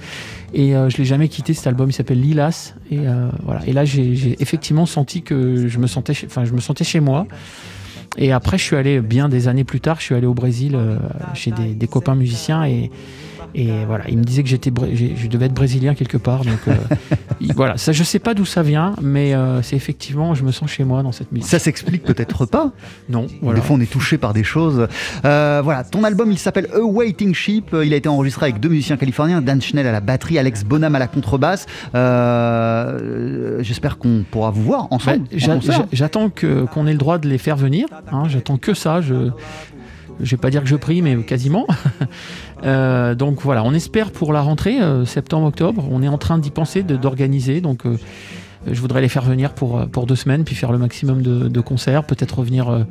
Et 0.53 0.71
je 0.71 0.97
l'ai 0.97 1.05
jamais 1.05 1.27
quitté 1.27 1.53
cet 1.53 1.67
album, 1.67 1.89
il 1.89 1.93
s'appelle 1.93 2.21
Lilas. 2.21 2.75
Et 2.91 2.99
voilà. 3.43 3.65
Et 3.67 3.73
là, 3.73 3.85
j'ai 3.85 4.35
effectivement 4.41 4.85
senti 4.85 5.21
que 5.21 5.67
je 5.67 5.79
me 5.79 5.87
sentais, 5.87 6.13
enfin, 6.25 6.45
je 6.45 6.53
me 6.53 6.59
sentais 6.61 6.83
chez 6.83 6.99
moi. 6.99 7.27
Et 8.17 8.31
après, 8.31 8.57
je 8.57 8.63
suis 8.63 8.75
allé 8.77 9.01
bien 9.01 9.27
des 9.27 9.49
années 9.49 9.65
plus 9.65 9.81
tard, 9.81 9.97
je 9.99 10.05
suis 10.05 10.15
allé 10.15 10.27
au 10.27 10.33
Brésil 10.33 10.77
chez 11.33 11.51
des, 11.51 11.73
des 11.73 11.87
copains 11.87 12.15
musiciens 12.15 12.63
et 12.63 12.89
et 13.57 13.85
voilà, 13.85 14.03
il 14.09 14.17
me 14.17 14.23
disait 14.23 14.43
que 14.43 14.49
j'étais, 14.49 14.69
je 14.69 15.27
devais 15.27 15.45
être 15.45 15.53
brésilien 15.53 15.95
quelque 15.95 16.17
part. 16.17 16.43
Donc 16.43 16.59
euh, 16.67 16.73
voilà, 17.55 17.77
ça, 17.77 17.93
je 17.93 18.03
sais 18.03 18.19
pas 18.19 18.33
d'où 18.33 18.43
ça 18.43 18.61
vient, 18.63 18.95
mais 19.01 19.33
euh, 19.33 19.61
c'est 19.61 19.77
effectivement, 19.77 20.35
je 20.35 20.43
me 20.43 20.51
sens 20.51 20.69
chez 20.69 20.83
moi 20.83 21.03
dans 21.03 21.13
cette 21.13 21.31
musique. 21.31 21.47
Ça 21.47 21.57
s'explique 21.57 22.03
peut-être 22.03 22.45
pas. 22.45 22.71
Non. 23.07 23.27
Des 23.41 23.61
fois, 23.61 23.77
on 23.77 23.79
est 23.79 23.89
touché 23.89 24.17
par 24.17 24.33
des 24.33 24.43
choses. 24.43 24.87
Euh, 25.23 25.61
voilà, 25.63 25.85
ton 25.85 26.03
album, 26.03 26.33
il 26.33 26.37
s'appelle 26.37 26.67
A 26.73 26.81
Waiting 26.81 27.33
Ship. 27.33 27.73
Il 27.81 27.93
a 27.93 27.95
été 27.95 28.09
enregistré 28.09 28.47
avec 28.47 28.59
deux 28.59 28.67
musiciens 28.67 28.97
californiens, 28.97 29.41
Dan 29.41 29.61
Schnell 29.61 29.87
à 29.87 29.93
la 29.93 30.01
batterie, 30.01 30.37
Alex 30.37 30.65
Bonham 30.65 30.93
à 30.93 30.99
la 30.99 31.07
contrebasse. 31.07 31.65
j'espère 33.63 33.97
qu'on 33.97 34.25
pourra 34.29 34.51
vous 34.51 34.63
voir 34.63 34.87
ensemble. 34.91 35.27
Bah, 35.47 35.85
j'attends 35.93 36.29
qu'on 36.29 36.87
ait 36.87 36.91
le 36.91 36.97
droit 36.97 37.19
de 37.19 37.29
les 37.29 37.37
faire 37.37 37.55
venir. 37.55 37.87
Hein, 38.11 38.23
j'attends 38.27 38.57
que 38.57 38.73
ça. 38.73 38.99
Je, 38.99 39.31
je 40.21 40.31
vais 40.31 40.37
pas 40.37 40.49
dire 40.49 40.61
que 40.61 40.67
je 40.67 40.75
prie, 40.75 41.01
mais 41.01 41.17
quasiment. 41.23 41.67
Euh, 42.63 43.13
donc 43.13 43.41
voilà, 43.41 43.63
on 43.63 43.73
espère 43.73 44.09
pour 44.11 44.33
la 44.33 44.41
rentrée, 44.41 44.81
euh, 44.81 45.05
septembre-octobre, 45.05 45.87
on 45.91 46.01
est 46.01 46.07
en 46.07 46.17
train 46.17 46.39
d'y 46.39 46.49
penser, 46.49 46.81
d'organiser. 46.81 47.61
Donc 47.61 47.85
euh, 47.85 47.97
je 48.65 48.81
voudrais 48.81 49.01
les 49.01 49.09
faire 49.09 49.21
venir 49.21 49.53
pour, 49.53 49.85
pour 49.89 50.07
deux 50.07 50.15
semaines, 50.15 50.43
puis 50.45 50.55
faire 50.55 50.71
le 50.71 50.79
maximum 50.79 51.21
de, 51.21 51.61
concerts, 51.61 52.05
peut-être 52.05 52.39
revenir 52.39 52.85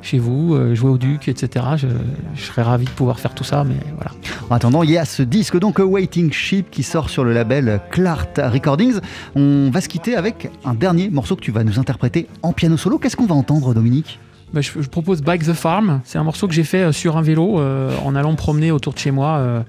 chez 0.00 0.18
vous, 0.18 0.56
jouer 0.74 0.90
au 0.90 0.96
Duc, 0.96 1.28
etc. 1.28 1.66
Je, 1.76 2.42
serais 2.42 2.62
ravi 2.62 2.86
de 2.86 2.90
pouvoir 2.90 3.20
faire 3.20 3.34
tout 3.34 3.44
ça, 3.44 3.64
mais 3.64 3.74
voilà. 3.96 4.12
En 4.48 4.54
attendant, 4.54 4.82
il 4.82 4.92
y 4.92 4.96
a 4.96 5.04
ce 5.04 5.22
disque, 5.22 5.58
donc 5.58 5.78
Waiting 5.80 6.32
Ship, 6.32 6.70
qui 6.70 6.82
sort 6.82 7.10
sur 7.10 7.24
le 7.24 7.34
label 7.34 7.80
Clart 7.90 8.40
Recordings. 8.42 9.00
On 9.34 9.68
va 9.70 9.82
se 9.82 9.88
quitter 9.88 10.16
avec 10.16 10.48
un 10.64 10.72
dernier 10.72 11.10
morceau 11.10 11.36
que 11.36 11.42
tu 11.42 11.52
vas 11.52 11.64
nous 11.64 11.78
interpréter 11.78 12.28
en 12.42 12.54
piano 12.54 12.78
solo. 12.78 12.98
Qu'est-ce 12.98 13.16
qu'on 13.16 13.26
va 13.26 13.34
entendre, 13.34 13.74
Dominique? 13.74 14.18
Bah, 14.52 14.60
je, 14.60 14.88
propose 14.88 15.22
Bike 15.22 15.44
the 15.44 15.52
Farm. 15.52 16.00
C'est 16.04 16.18
un 16.18 16.24
morceau 16.24 16.48
que 16.48 16.54
j'ai 16.54 16.64
fait 16.64 16.84
euh, 16.84 16.92
sur 16.92 17.16
un 17.16 17.22
vélo 17.22 17.60
euh, 17.60 17.94
en 18.04 18.14
allant 18.14 18.34
promener 18.34 18.70
autour 18.70 18.94
de 18.94 18.98
chez 18.98 19.10
moi, 19.10 19.36
euh, 19.36 19.60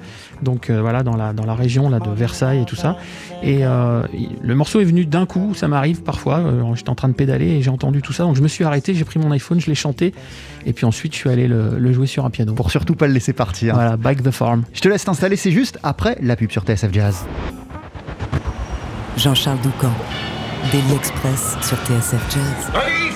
donc 0.42 0.72
voilà 0.72 1.04
dans 1.04 1.18
la, 1.18 1.34
dans 1.34 1.46
la 1.46 1.56
région 1.56 1.90
là, 1.90 2.00
de 2.00 2.10
Versailles 2.10 2.62
et 2.62 2.66
tout 2.66 2.76
ça. 2.76 2.98
Et 3.44 3.60
le 3.62 4.56
morceau 4.56 4.80
est 4.80 4.86
venu 4.86 5.06
d'un 5.06 5.26
coup, 5.26 5.54
ça 5.54 5.68
m'arrive 5.68 6.02
parfois. 6.04 6.44
J'étais 6.76 6.90
en 6.90 6.96
train 6.96 7.10
de 7.10 7.14
pédaler 7.14 7.48
et 7.48 7.62
j'ai 7.62 7.70
entendu 7.70 8.02
tout 8.02 8.14
ça, 8.14 8.24
donc 8.24 8.36
je 8.36 8.42
me 8.42 8.48
suis 8.48 8.64
arrêté, 8.64 8.94
j'ai 8.94 9.06
pris 9.06 9.20
mon 9.20 9.32
iPhone, 9.32 9.60
je 9.60 9.68
l'ai 9.68 9.76
chanté, 9.76 10.14
et 10.66 10.74
puis 10.74 10.86
ensuite 10.86 11.14
je 11.14 11.18
suis 11.18 11.30
allé 11.30 11.48
le, 11.48 11.92
jouer 11.92 12.08
sur 12.08 12.26
un 12.26 12.30
piano. 12.30 12.54
Pour 12.54 12.72
surtout 12.72 12.96
pas 12.96 13.08
le 13.08 13.14
laisser 13.14 13.34
partir. 13.34 13.76
Voilà, 13.76 13.98
Bike 13.98 14.24
the 14.24 14.32
Farm. 14.32 14.64
Je 14.74 14.82
te 14.82 14.88
laisse 14.88 15.04
t'installer, 15.04 15.36
c'est 15.36 15.52
juste 15.52 15.80
après 15.84 16.18
la 16.22 16.36
pub 16.36 16.52
sur 16.52 16.64
TSF 16.64 16.94
Jazz. 16.94 17.26
Jean-Charles 19.18 19.60
Doucan, 19.62 19.92
Daily 20.72 20.94
Express 20.96 21.58
sur 21.62 21.78
TSF 21.78 22.34
Jazz. 22.34 22.72
Allez, 22.74 23.09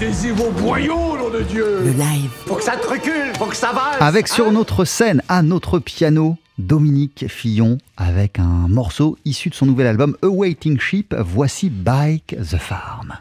Mettez-y 0.00 0.30
vos 0.30 0.50
boyaux, 0.50 1.16
nom 1.16 1.30
de 1.30 1.42
Dieu 1.42 1.78
Le 1.84 1.92
live. 1.92 2.28
Faut 2.46 2.56
que 2.56 2.64
ça 2.64 2.76
te 2.76 2.84
recule, 2.84 3.32
faut 3.38 3.46
que 3.46 3.54
ça 3.54 3.70
va 3.72 4.04
Avec 4.04 4.26
sur 4.26 4.50
notre 4.50 4.84
scène, 4.84 5.22
à 5.28 5.42
notre 5.42 5.78
piano, 5.78 6.36
Dominique 6.58 7.26
Fillon, 7.28 7.78
avec 7.96 8.40
un 8.40 8.66
morceau 8.68 9.16
issu 9.24 9.50
de 9.50 9.54
son 9.54 9.66
nouvel 9.66 9.86
album 9.86 10.16
A 10.22 10.26
Waiting 10.26 10.80
Ship, 10.80 11.14
voici 11.16 11.70
Bike 11.70 12.34
the 12.40 12.56
Farm. 12.56 13.14